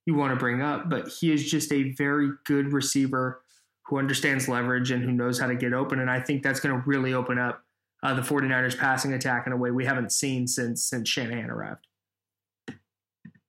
[0.06, 3.42] you want to bring up, but he is just a very good receiver
[3.86, 5.98] who understands leverage and who knows how to get open.
[5.98, 7.64] And I think that's going to really open up
[8.02, 11.86] uh, the 49ers passing attack in a way we haven't seen since since Shanahan arrived.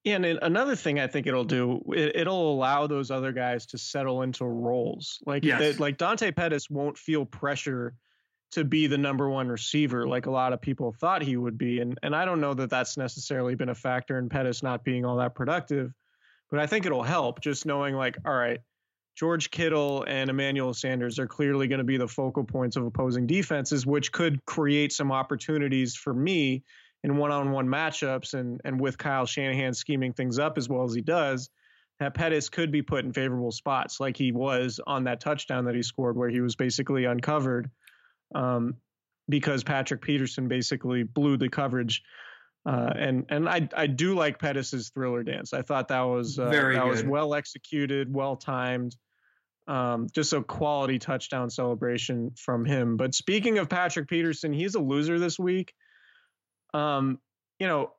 [0.06, 3.80] Yeah, and another thing I think it'll do, it, will allow those other guys to
[3.80, 5.20] settle into roles.
[5.26, 5.60] Like yes.
[5.60, 7.96] they, like Dante Pettis won't feel pressure
[8.52, 11.80] to be the number one receiver like a lot of people thought he would be,
[11.80, 15.06] and and I don't know that that's necessarily been a factor in Pettis not being
[15.06, 15.92] all that productive.
[16.52, 18.60] But I think it'll help just knowing like, all right,
[19.16, 23.26] George Kittle and Emmanuel Sanders are clearly going to be the focal points of opposing
[23.26, 26.64] defenses, which could create some opportunities for me
[27.06, 31.02] in one-on-one matchups and and with Kyle Shanahan scheming things up as well as he
[31.02, 31.52] does,
[32.00, 35.76] that Pettis could be put in favorable spots like he was on that touchdown that
[35.76, 37.70] he scored where he was basically uncovered
[38.34, 38.74] um,
[39.30, 42.02] because Patrick Peterson basically blew the coverage
[42.66, 45.54] uh, and and I I do like Pettis's thriller dance.
[45.54, 46.84] I thought that was uh, that good.
[46.84, 48.96] was well executed, well timed.
[49.68, 52.98] Um, just a quality touchdown celebration from him.
[52.98, 55.74] But speaking of Patrick Peterson, he's a loser this week.
[56.76, 57.20] Um,
[57.60, 57.92] you know,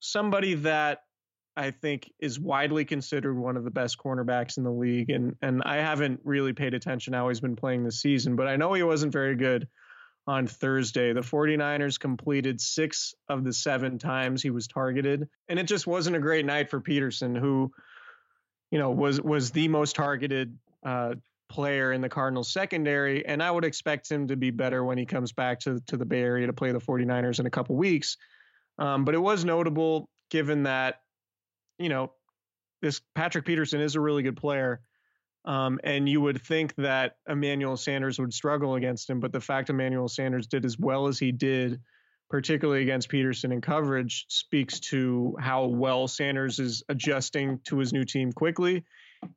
[0.00, 1.02] somebody that
[1.56, 5.62] I think is widely considered one of the best cornerbacks in the league, and and
[5.64, 8.82] I haven't really paid attention how he's been playing this season, but I know he
[8.82, 9.66] wasn't very good
[10.28, 11.14] on Thursday.
[11.14, 15.26] The 49ers completed six of the seven times he was targeted.
[15.48, 17.72] And it just wasn't a great night for Peterson, who,
[18.70, 21.14] you know, was was the most targeted uh,
[21.48, 23.26] player in the Cardinals secondary.
[23.26, 26.04] And I would expect him to be better when he comes back to, to the
[26.04, 28.16] Bay Area to play the 49ers in a couple weeks.
[28.78, 31.00] Um, but it was notable given that,
[31.78, 32.12] you know,
[32.82, 34.80] this Patrick Peterson is a really good player.
[35.44, 39.70] Um, and you would think that Emmanuel Sanders would struggle against him, but the fact
[39.70, 41.80] Emmanuel Sanders did as well as he did,
[42.28, 48.04] particularly against Peterson in coverage, speaks to how well Sanders is adjusting to his new
[48.04, 48.84] team quickly.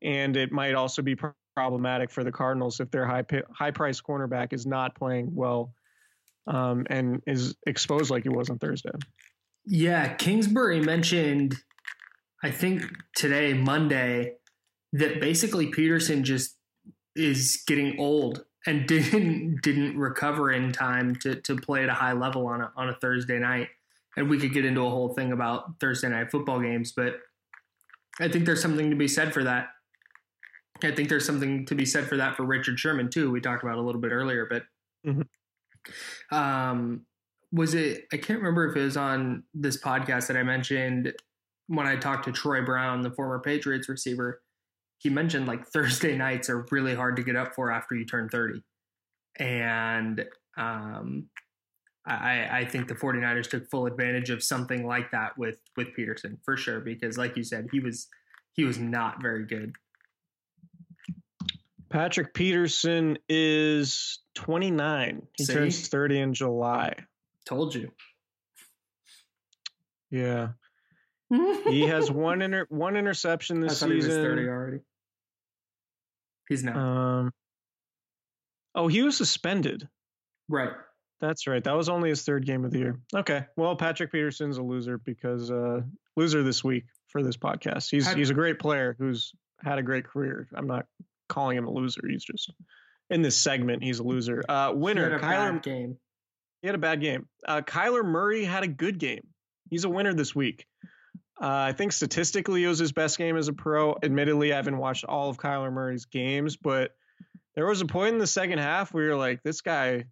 [0.01, 1.15] And it might also be
[1.55, 5.73] problematic for the Cardinals if their high high price cornerback is not playing well
[6.47, 8.91] um, and is exposed like he was on Thursday.
[9.65, 11.55] Yeah, Kingsbury mentioned,
[12.43, 12.83] I think
[13.15, 14.33] today, Monday,
[14.93, 16.57] that basically Peterson just
[17.15, 22.13] is getting old and didn't didn't recover in time to to play at a high
[22.13, 23.69] level on a on a Thursday night.
[24.17, 27.19] And we could get into a whole thing about Thursday night football games, but
[28.19, 29.69] I think there's something to be said for that.
[30.83, 33.31] I think there's something to be said for that for Richard Sherman too.
[33.31, 34.63] We talked about a little bit earlier, but
[35.05, 36.35] mm-hmm.
[36.35, 37.05] um,
[37.51, 38.05] was it?
[38.13, 41.13] I can't remember if it was on this podcast that I mentioned
[41.67, 44.41] when I talked to Troy Brown, the former Patriots receiver,
[44.97, 48.29] he mentioned like Thursday nights are really hard to get up for after you turn
[48.29, 48.61] 30.
[49.37, 50.25] And
[50.57, 51.27] um,
[52.05, 56.37] I, I think the 49ers took full advantage of something like that with with Peterson
[56.43, 58.07] for sure because like you said he was
[58.53, 59.73] he was not very good.
[61.91, 65.27] Patrick Peterson is 29.
[65.37, 65.53] He See?
[65.53, 66.95] turns 30 in July.
[67.45, 67.91] Told you.
[70.09, 70.49] Yeah.
[71.29, 74.79] He has one inter- one interception this thought he was 30 already.
[76.49, 76.75] He's not.
[76.75, 77.31] Um
[78.73, 79.87] Oh, he was suspended.
[80.47, 80.71] right.
[81.19, 81.63] That's right.
[81.63, 82.99] That was only his third game of the year.
[83.15, 83.45] Okay.
[83.55, 85.81] Well, Patrick Peterson's a loser because uh
[86.17, 87.89] loser this week for this podcast.
[87.91, 89.33] He's he's a great player who's
[89.63, 90.47] had a great career.
[90.55, 90.85] I'm not
[91.31, 92.01] calling him a loser.
[92.07, 92.51] He's just
[93.09, 94.43] in this segment, he's a loser.
[94.47, 95.97] Uh He winner, had a Kyler bad game.
[96.61, 97.27] He had a bad game.
[97.47, 99.27] Uh, Kyler Murray had a good game.
[99.69, 100.67] He's a winner this week.
[101.41, 103.97] Uh, I think statistically it was his best game as a pro.
[104.03, 106.91] Admittedly, I haven't watched all of Kyler Murray's games, but
[107.55, 110.05] there was a point in the second half where you're like, this guy,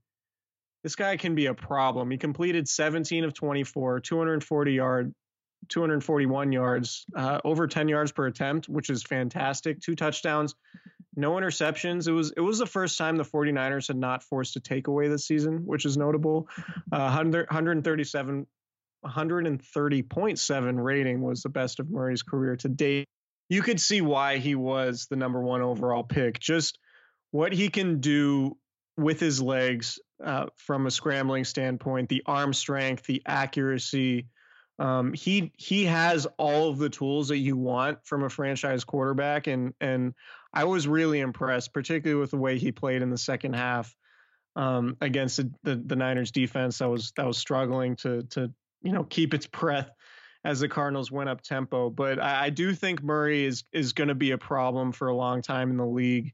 [0.83, 2.09] this guy can be a problem.
[2.09, 5.13] He completed 17 of 24, 240 yard,
[5.67, 9.81] 241 yards, uh, over 10 yards per attempt, which is fantastic.
[9.81, 10.55] Two touchdowns,
[11.19, 12.07] no interceptions.
[12.07, 15.27] It was it was the first time the 49ers had not forced a takeaway this
[15.27, 16.47] season, which is notable.
[16.91, 18.47] Uh, 100, 137
[19.05, 23.05] 130.7 rating was the best of Murray's career to date.
[23.47, 26.39] You could see why he was the number one overall pick.
[26.39, 26.77] Just
[27.31, 28.57] what he can do
[28.97, 34.27] with his legs uh, from a scrambling standpoint, the arm strength, the accuracy.
[34.77, 39.47] Um, he he has all of the tools that you want from a franchise quarterback,
[39.47, 40.13] and and
[40.53, 43.95] I was really impressed, particularly with the way he played in the second half
[44.55, 48.91] um, against the, the the Niners defense that was that was struggling to to you
[48.91, 49.89] know keep its breath
[50.43, 51.89] as the Cardinals went up tempo.
[51.89, 55.15] But I, I do think Murray is is going to be a problem for a
[55.15, 56.33] long time in the league.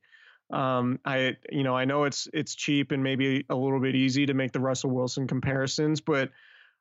[0.52, 4.26] Um, I you know I know it's it's cheap and maybe a little bit easy
[4.28, 6.32] to make the Russell Wilson comparisons, but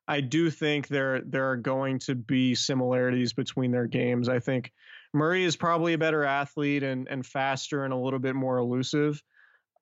[0.07, 4.29] I do think there there are going to be similarities between their games.
[4.29, 4.71] I think
[5.15, 9.23] Murray is probably a better athlete and and faster and a little bit more elusive.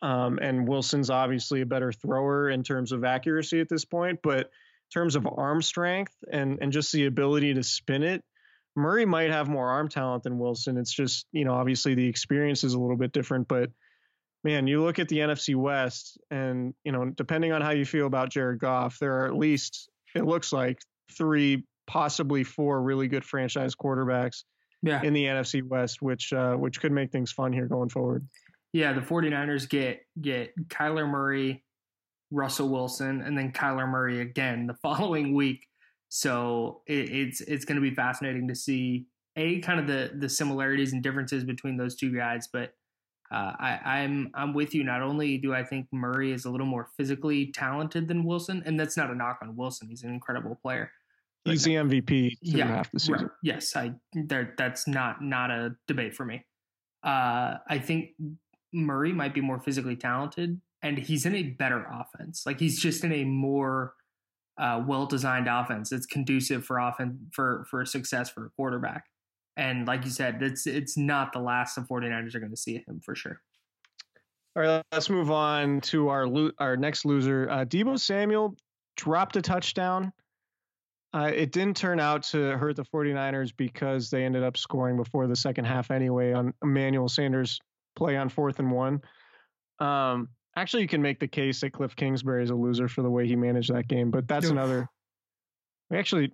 [0.03, 4.41] Um, and Wilson's obviously a better thrower in terms of accuracy at this point, but
[4.41, 8.23] in terms of arm strength and and just the ability to spin it,
[8.75, 10.77] Murray might have more arm talent than Wilson.
[10.77, 13.71] It's just you know obviously the experience is a little bit different, but
[14.43, 18.05] man, you look at the NFC West, and you know depending on how you feel
[18.05, 20.79] about Jared Goff, there are at least it looks like
[21.11, 24.43] three, possibly four really good franchise quarterbacks
[24.84, 25.01] Yeah.
[25.01, 28.27] in the NFC West, which uh, which could make things fun here going forward.
[28.73, 31.63] Yeah, the 49ers get get Kyler Murray,
[32.31, 35.67] Russell Wilson, and then Kyler Murray again the following week.
[36.09, 39.05] So it, it's it's going to be fascinating to see
[39.36, 42.49] a kind of the the similarities and differences between those two guys.
[42.51, 42.73] But
[43.31, 44.84] uh, I, I'm I'm with you.
[44.84, 48.79] Not only do I think Murray is a little more physically talented than Wilson, and
[48.79, 49.88] that's not a knock on Wilson.
[49.88, 50.91] He's an incredible player.
[51.46, 53.16] He's the MVP through yeah, half the season.
[53.16, 53.32] Right.
[53.44, 56.46] Yes, I there that's not not a debate for me.
[57.04, 58.12] Uh, I think
[58.74, 62.44] Murray might be more physically talented, and he's in a better offense.
[62.46, 63.94] Like he's just in a more
[64.58, 69.06] uh, well-designed offense that's conducive for often for for success for a quarterback.
[69.58, 72.84] And like you said, it's it's not the last the 49ers are going to see
[72.88, 73.41] him for sure.
[74.56, 77.50] All right, let's move on to our lo- our next loser.
[77.50, 78.56] Uh, Deebo Samuel
[78.96, 80.14] dropped a touchdown.
[81.14, 85.28] Uh, it didn't turn out to hurt the 49ers because they ended up scoring before
[85.28, 87.59] the second half anyway on Emmanuel Sanders'
[87.95, 88.99] play on fourth and one.
[89.80, 93.11] Um, actually, you can make the case that Cliff Kingsbury is a loser for the
[93.11, 94.53] way he managed that game, but that's Oof.
[94.53, 94.88] another.
[95.91, 96.32] We actually,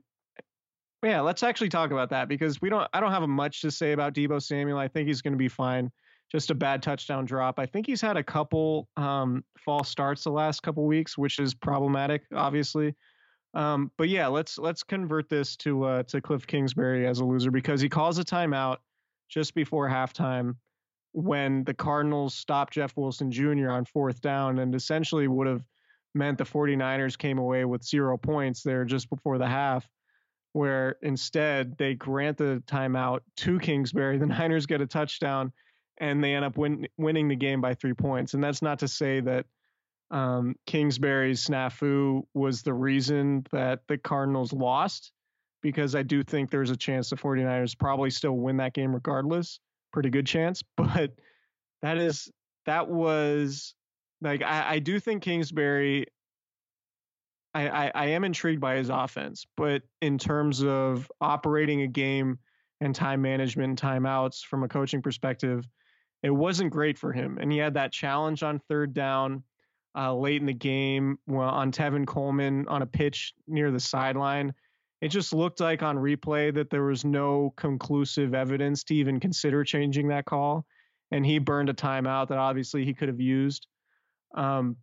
[1.03, 2.87] yeah, let's actually talk about that because we don't.
[2.93, 4.77] I don't have much to say about Deebo Samuel.
[4.77, 5.91] I think he's going to be fine
[6.31, 7.59] just a bad touchdown drop.
[7.59, 11.53] I think he's had a couple um, false starts the last couple weeks, which is
[11.53, 12.95] problematic, obviously.
[13.53, 17.51] Um, but yeah, let's let's convert this to uh, to Cliff Kingsbury as a loser
[17.51, 18.77] because he calls a timeout
[19.27, 20.55] just before halftime
[21.11, 23.69] when the Cardinals stopped Jeff Wilson Jr.
[23.69, 25.63] on fourth down and essentially would have
[26.13, 29.87] meant the 49ers came away with zero points there just before the half
[30.53, 34.17] where instead they grant the timeout to Kingsbury.
[34.17, 35.51] The Niners get a touchdown
[35.99, 38.33] and they end up win, winning the game by three points.
[38.33, 39.45] And that's not to say that
[40.11, 45.11] um, Kingsbury's snafu was the reason that the Cardinals lost,
[45.61, 49.59] because I do think there's a chance the 49ers probably still win that game regardless.
[49.91, 50.63] Pretty good chance.
[50.77, 51.11] But
[51.81, 52.29] that is,
[52.65, 53.73] that was
[54.21, 56.07] like, I, I do think Kingsbury
[57.53, 62.37] I, I, I am intrigued by his offense, but in terms of operating a game
[62.81, 65.67] and time management and timeouts from a coaching perspective,
[66.21, 67.37] it wasn't great for him.
[67.41, 69.43] And he had that challenge on third down
[69.95, 74.53] uh, late in the game on Tevin Coleman on a pitch near the sideline.
[75.01, 79.63] It just looked like on replay that there was no conclusive evidence to even consider
[79.63, 80.65] changing that call.
[81.11, 83.67] And he burned a timeout that obviously he could have used.
[84.35, 84.75] Um,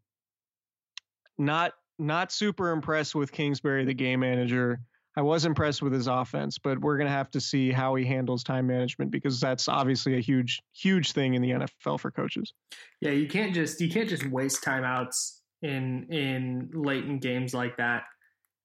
[1.39, 4.81] not not super impressed with Kingsbury, the game manager.
[5.17, 8.05] I was impressed with his offense, but we're going to have to see how he
[8.05, 12.53] handles time management because that's obviously a huge, huge thing in the NFL for coaches.
[13.01, 17.79] Yeah, you can't just you can't just waste timeouts in in late in games like
[17.79, 18.03] that.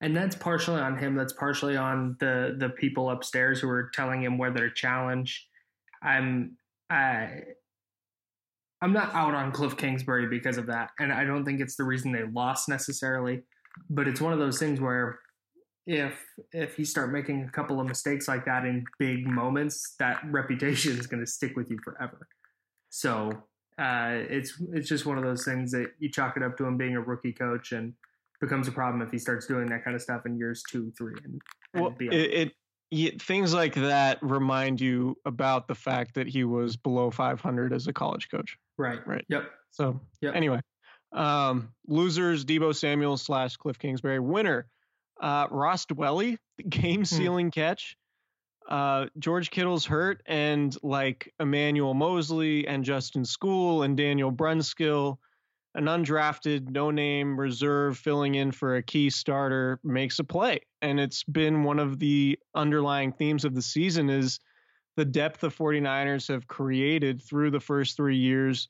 [0.01, 1.15] And that's partially on him.
[1.15, 5.47] That's partially on the the people upstairs who are telling him whether to challenge.
[6.03, 6.57] I'm
[6.89, 7.43] I
[8.81, 11.83] I'm not out on Cliff Kingsbury because of that, and I don't think it's the
[11.85, 13.43] reason they lost necessarily.
[13.89, 15.19] But it's one of those things where
[15.87, 16.13] if
[16.51, 20.97] if you start making a couple of mistakes like that in big moments, that reputation
[20.97, 22.27] is going to stick with you forever.
[22.89, 23.31] So
[23.79, 26.77] uh, it's it's just one of those things that you chalk it up to him
[26.77, 27.93] being a rookie coach and
[28.39, 31.13] becomes a problem if he starts doing that kind of stuff in years two, three,
[31.23, 31.39] and,
[31.73, 32.53] and well, it,
[32.91, 37.87] it things like that remind you about the fact that he was below 500 as
[37.87, 38.57] a college coach.
[38.77, 39.05] Right.
[39.07, 39.23] Right.
[39.29, 39.49] Yep.
[39.71, 40.35] So yep.
[40.35, 40.59] anyway,
[41.13, 44.19] um, losers: Deebo Samuel slash Cliff Kingsbury.
[44.19, 44.67] Winner:
[45.21, 47.51] uh, Ross Dwelley, game sealing hmm.
[47.51, 47.95] catch.
[48.69, 55.17] Uh, George Kittle's hurt, and like Emmanuel Moseley and Justin Skule and Daniel Brunskill,
[55.75, 60.59] an undrafted, no name reserve filling in for a key starter makes a play.
[60.81, 64.39] And it's been one of the underlying themes of the season is
[64.95, 68.69] the depth the 49ers have created through the first three years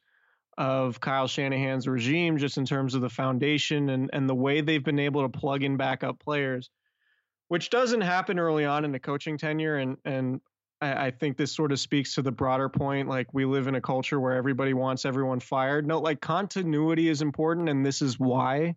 [0.58, 4.84] of Kyle Shanahan's regime, just in terms of the foundation and, and the way they've
[4.84, 6.70] been able to plug in backup players,
[7.48, 9.78] which doesn't happen early on in the coaching tenure.
[9.78, 10.42] And, and
[10.82, 13.08] I, I think this sort of speaks to the broader point.
[13.08, 15.88] Like we live in a culture where everybody wants everyone fired.
[15.88, 18.76] No, like continuity is important, and this is why.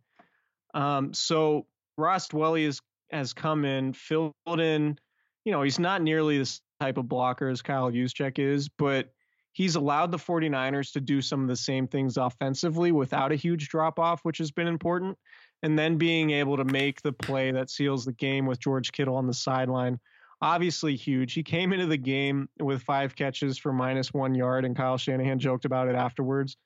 [0.74, 1.66] Um, so
[1.96, 4.98] Ross Dwelley has has come in, filled in.
[5.44, 9.12] You know, he's not nearly this type of blocker as Kyle Juszczyk is, but
[9.54, 13.68] he's allowed the 49ers to do some of the same things offensively without a huge
[13.68, 15.16] drop off, which has been important.
[15.62, 19.16] And then being able to make the play that seals the game with George Kittle
[19.16, 19.98] on the sideline.
[20.42, 21.32] Obviously huge.
[21.32, 25.38] He came into the game with five catches for minus one yard, and Kyle Shanahan
[25.38, 26.58] joked about it afterwards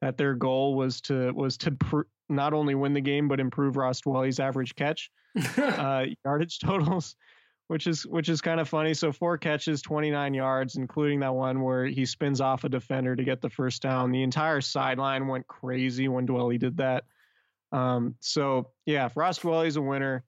[0.00, 3.76] that their goal was to was to pr- not only win the game but improve
[3.76, 5.10] Ross Dwelley's average catch
[5.58, 7.16] uh, yardage totals
[7.68, 8.94] which is which is kind of funny.
[8.94, 13.24] So four catches, 29 yards, including that one where he spins off a defender to
[13.24, 14.12] get the first down.
[14.12, 17.04] The entire sideline went crazy when Dwelley did that.
[17.72, 20.24] Um, so yeah, Ross Dwelley's a winner,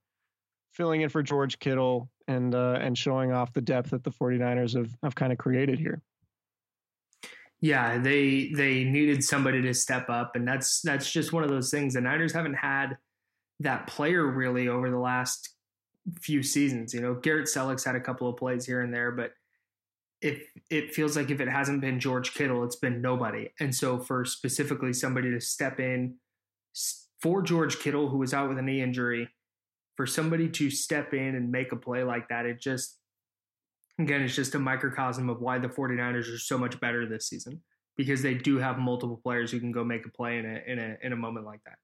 [0.72, 4.76] filling in for George Kittle and uh, and showing off the depth that the 49ers
[4.76, 6.02] have have kind of created here.
[7.60, 11.70] Yeah, they they needed somebody to step up, and that's that's just one of those
[11.70, 11.94] things.
[11.94, 12.98] The Niners haven't had
[13.60, 15.50] that player really over the last
[16.20, 16.94] few seasons.
[16.94, 19.32] You know, Garrett Celek's had a couple of plays here and there, but
[20.20, 23.50] if it feels like if it hasn't been George Kittle, it's been nobody.
[23.60, 26.16] And so for specifically somebody to step in
[27.20, 29.28] for George Kittle, who was out with a knee injury,
[29.96, 32.98] for somebody to step in and make a play like that, it just
[33.98, 37.60] again, it's just a microcosm of why the 49ers are so much better this season
[37.96, 40.78] because they do have multiple players who can go make a play in a in
[40.78, 41.78] a in a moment like that.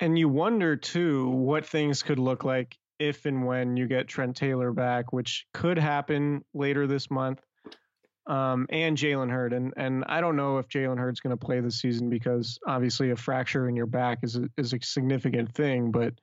[0.00, 4.36] And you wonder too what things could look like if and when you get Trent
[4.36, 7.40] Taylor back, which could happen later this month,
[8.26, 9.52] um, and Jalen Hurd.
[9.52, 13.10] And and I don't know if Jalen Hurd's going to play this season because obviously
[13.10, 15.90] a fracture in your back is a, is a significant thing.
[15.90, 16.14] But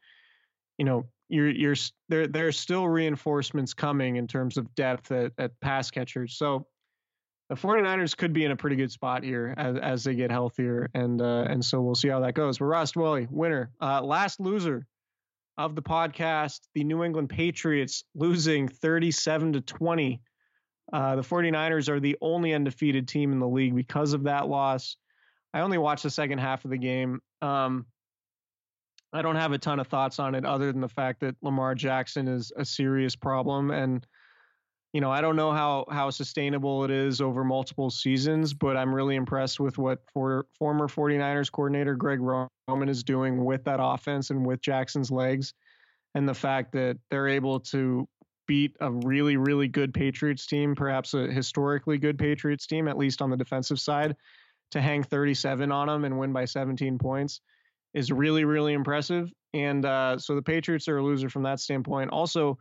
[0.78, 1.76] you know you're you're
[2.09, 6.38] there there's still reinforcements coming in terms of depth at, at pass catchers.
[6.38, 6.67] So
[7.49, 10.89] the 49ers could be in a pretty good spot here as, as they get healthier.
[10.93, 12.59] And uh, and so we'll see how that goes.
[12.59, 13.71] But Ross Dwelley, winner.
[13.82, 14.86] Uh, last loser
[15.58, 20.22] of the podcast, the New England Patriots losing 37 to 20.
[20.91, 24.97] Uh, the 49ers are the only undefeated team in the league because of that loss.
[25.53, 27.22] I only watched the second half of the game.
[27.41, 27.86] Um,
[29.14, 31.74] I don't have a ton of thoughts on it other than the fact that Lamar
[31.74, 33.72] Jackson is a serious problem.
[33.72, 34.06] And,
[34.91, 38.93] you know, I don't know how, how sustainable it is over multiple seasons, but I'm
[38.93, 44.30] really impressed with what for, former 49ers coordinator Greg Roman is doing with that offense
[44.32, 45.53] and with Jackson's legs,
[46.16, 48.07] and the fact that they're able to
[48.47, 53.22] beat a really, really good Patriots team, perhaps a historically good Patriots team, at least
[53.22, 54.16] on the defensive side,
[54.72, 57.41] to hang 37 on them and win by 17 points
[57.93, 59.32] is really really impressive.
[59.53, 62.11] And uh, so the Patriots are a loser from that standpoint.
[62.11, 62.57] Also,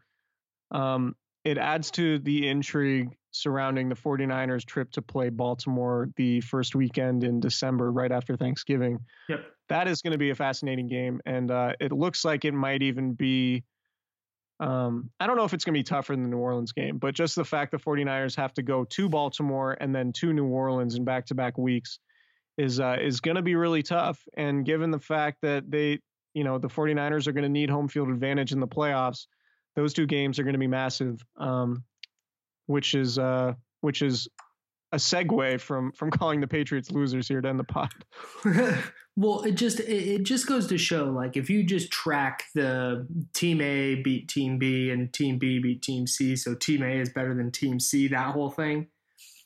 [0.70, 6.74] um, it adds to the intrigue surrounding the 49ers trip to play Baltimore the first
[6.74, 9.00] weekend in December, right after Thanksgiving.
[9.28, 9.44] Yep.
[9.68, 11.20] That is going to be a fascinating game.
[11.26, 13.64] And uh, it looks like it might even be.
[14.60, 16.98] Um, I don't know if it's going to be tougher than the New Orleans game,
[16.98, 20.46] but just the fact the 49ers have to go to Baltimore and then to New
[20.46, 21.98] Orleans in back to back weeks
[22.56, 24.22] is uh, is going to be really tough.
[24.36, 25.98] And given the fact that they,
[26.34, 29.26] you know, the 49ers are going to need home field advantage in the playoffs,
[29.74, 31.20] those two games are going to be massive.
[31.36, 31.82] Um,
[32.66, 34.28] which is uh, which is
[34.94, 37.90] a segue from from calling the Patriots losers here to end the pod.
[39.16, 43.06] well, it just it, it, just goes to show like if you just track the
[43.34, 47.10] team A beat team B and team B beat team C, so team A is
[47.10, 48.86] better than team C, that whole thing.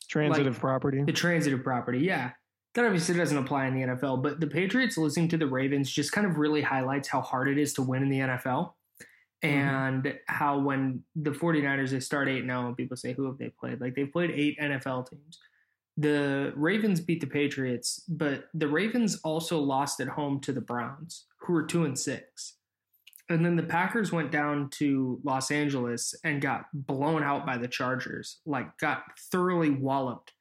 [0.09, 1.03] Transitive like, property.
[1.05, 2.33] The transitive property, yeah.
[2.75, 6.13] That obviously doesn't apply in the NFL, but the Patriots losing to the Ravens just
[6.13, 8.75] kind of really highlights how hard it is to win in the NFL.
[9.45, 9.57] Mm-hmm.
[9.57, 10.17] and mm-hmm.
[10.27, 13.81] how when the 49ers they start 8 now and people say who have they played
[13.81, 15.39] like they've played eight NFL teams
[15.97, 21.27] the Ravens beat the Patriots but the Ravens also lost at home to the Browns
[21.41, 22.55] who were 2 and 6
[23.29, 27.69] and then the Packers went down to Los Angeles and got blown out by the
[27.69, 30.33] Chargers like got thoroughly walloped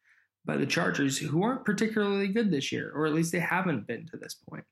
[0.44, 4.08] by the Chargers who aren't particularly good this year or at least they haven't been
[4.08, 4.66] to this point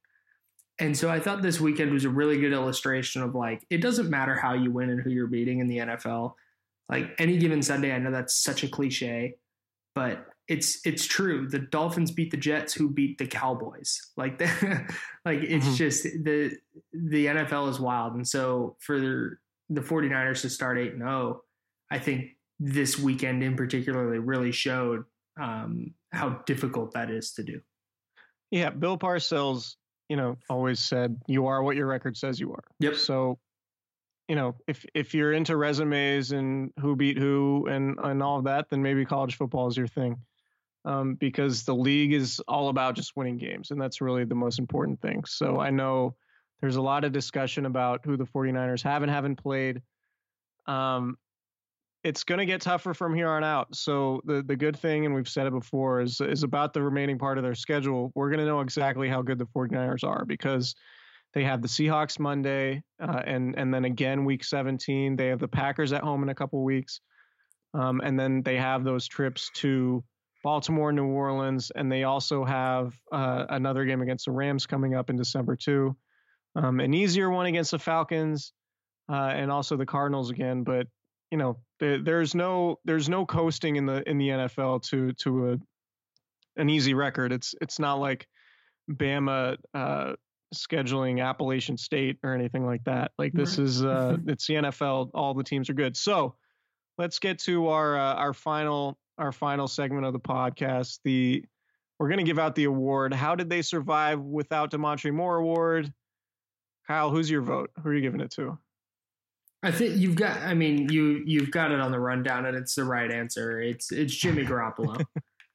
[0.80, 4.10] and so I thought this weekend was a really good illustration of like, it doesn't
[4.10, 6.34] matter how you win and who you're beating in the NFL.
[6.90, 9.36] Like any given Sunday, I know that's such a cliche,
[9.96, 11.48] but it's it's true.
[11.48, 14.12] The Dolphins beat the Jets who beat the Cowboys.
[14.18, 14.46] Like the,
[15.26, 15.76] like it's mm-hmm.
[15.76, 16.58] just the
[16.94, 18.14] the NFL is wild.
[18.14, 19.00] And so for
[19.70, 21.42] the 49ers to start 8 0,
[21.90, 25.06] I think this weekend in particularly really showed
[25.42, 27.62] um, how difficult that is to do.
[28.52, 29.76] Yeah, Bill Parcells
[30.10, 32.64] you know, always said you are what your record says you are.
[32.80, 32.96] Yep.
[32.96, 33.40] So,
[34.28, 38.46] you know, if if you're into resumes and who beat who and and all of
[38.46, 40.18] that, then maybe college football is your thing.
[40.84, 44.60] Um, because the league is all about just winning games, and that's really the most
[44.60, 45.26] important thing.
[45.26, 46.16] So I know
[46.62, 49.82] there's a lot of discussion about who the 49ers have and haven't played.
[50.68, 51.18] Um,
[52.06, 53.76] it's going to get tougher from here on out.
[53.76, 57.18] So the the good thing, and we've said it before, is is about the remaining
[57.18, 58.12] part of their schedule.
[58.14, 60.76] We're going to know exactly how good the 49ers are because
[61.34, 65.48] they have the Seahawks Monday, uh, and and then again week 17 they have the
[65.48, 67.02] Packers at home in a couple weeks,
[67.74, 70.04] um, and then they have those trips to
[70.44, 75.10] Baltimore, New Orleans, and they also have uh, another game against the Rams coming up
[75.10, 75.98] in December too.
[76.56, 78.54] Um, an easier one against the Falcons,
[79.10, 80.86] uh, and also the Cardinals again, but
[81.32, 85.58] you know there's no there's no coasting in the in the NFL to to a
[86.58, 87.32] an easy record.
[87.34, 88.28] It's it's not like
[88.90, 90.14] Bama uh,
[90.54, 93.12] scheduling Appalachian State or anything like that.
[93.18, 95.12] Like this is uh, it's the NFL.
[95.14, 95.98] All the teams are good.
[95.98, 96.36] So
[96.98, 101.00] let's get to our uh, our final our final segment of the podcast.
[101.04, 101.44] The
[102.00, 103.14] we're going to give out the award.
[103.14, 105.94] How did they survive without Damontre Moore award?
[106.88, 107.72] Kyle, who's your vote?
[107.82, 108.58] Who are you giving it to?
[109.66, 110.38] I think you've got.
[110.44, 113.60] I mean, you you've got it on the rundown, and it's the right answer.
[113.60, 115.04] It's it's Jimmy Garoppolo.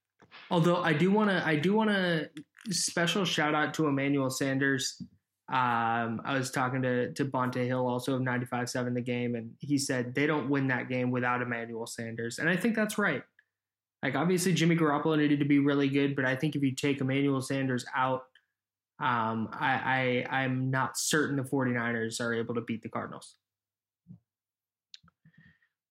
[0.50, 2.28] Although I do want to, I do want to
[2.70, 5.00] special shout out to Emmanuel Sanders.
[5.48, 9.78] Um, I was talking to to Bonta Hill, also of 95-7 The Game, and he
[9.78, 13.22] said they don't win that game without Emmanuel Sanders, and I think that's right.
[14.02, 17.00] Like obviously Jimmy Garoppolo needed to be really good, but I think if you take
[17.00, 18.22] Emmanuel Sanders out,
[18.98, 23.36] um, I, I I'm not certain the 49ers are able to beat the Cardinals.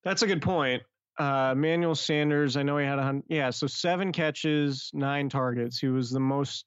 [0.04, 0.84] That's a good point.
[1.18, 3.26] Uh, Manuel Sanders, I know he had a hundred.
[3.28, 5.78] Yeah, so seven catches, nine targets.
[5.78, 6.66] He was the most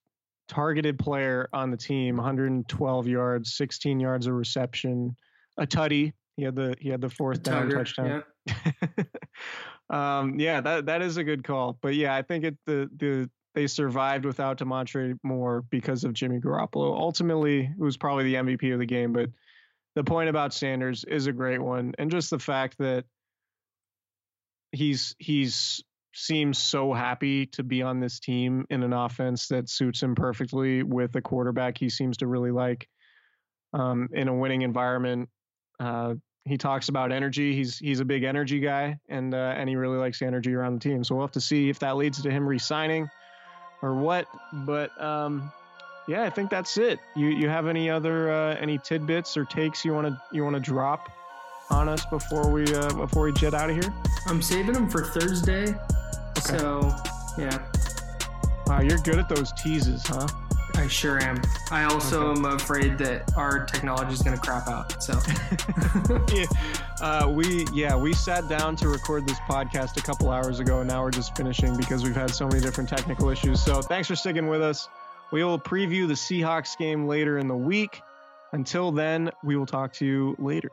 [0.48, 2.16] targeted player on the team.
[2.16, 5.16] 112 yards, 16 yards of reception,
[5.56, 6.12] a tutty.
[6.36, 8.22] He had the he had the fourth down touchdown.
[8.46, 8.84] Yeah.
[10.20, 11.78] um, yeah, that that is a good call.
[11.80, 16.38] But yeah, I think it the the they survived without Damontre Moore because of Jimmy
[16.38, 16.96] Garoppolo.
[16.96, 19.12] Ultimately, it was probably the MVP of the game.
[19.12, 19.28] But
[19.94, 23.04] the point about Sanders is a great one, and just the fact that
[24.72, 25.82] he's he's
[26.14, 30.82] seems so happy to be on this team in an offense that suits him perfectly
[30.82, 32.86] with a quarterback he seems to really like
[33.72, 35.28] um, in a winning environment.
[35.80, 36.14] Uh,
[36.44, 37.54] he talks about energy.
[37.54, 40.74] He's he's a big energy guy, and uh, and he really likes the energy around
[40.74, 41.04] the team.
[41.04, 43.08] So we'll have to see if that leads to him resigning
[43.80, 44.26] or what.
[44.52, 45.52] But um,
[46.08, 46.98] yeah, I think that's it.
[47.14, 50.54] You you have any other uh, any tidbits or takes you want to you want
[50.54, 51.10] to drop?
[51.72, 53.92] On us before we uh, before we jet out of here?
[54.26, 55.70] I'm saving them for Thursday.
[55.70, 56.58] Okay.
[56.58, 56.94] So,
[57.38, 57.58] yeah.
[58.66, 60.26] Wow, you're good at those teases, huh?
[60.74, 61.42] I sure am.
[61.70, 62.38] I also Okay.
[62.38, 65.02] am afraid that our technology is going to crap out.
[65.02, 65.12] So
[66.32, 66.46] yeah,
[67.00, 70.88] uh, we yeah we sat down to record this podcast a couple hours ago, and
[70.88, 73.62] now we're just finishing because we've had so many different technical issues.
[73.62, 74.88] So thanks for sticking with us.
[75.30, 78.00] We will preview the Seahawks game later in the week.
[78.52, 80.70] Until then, we will talk to you later.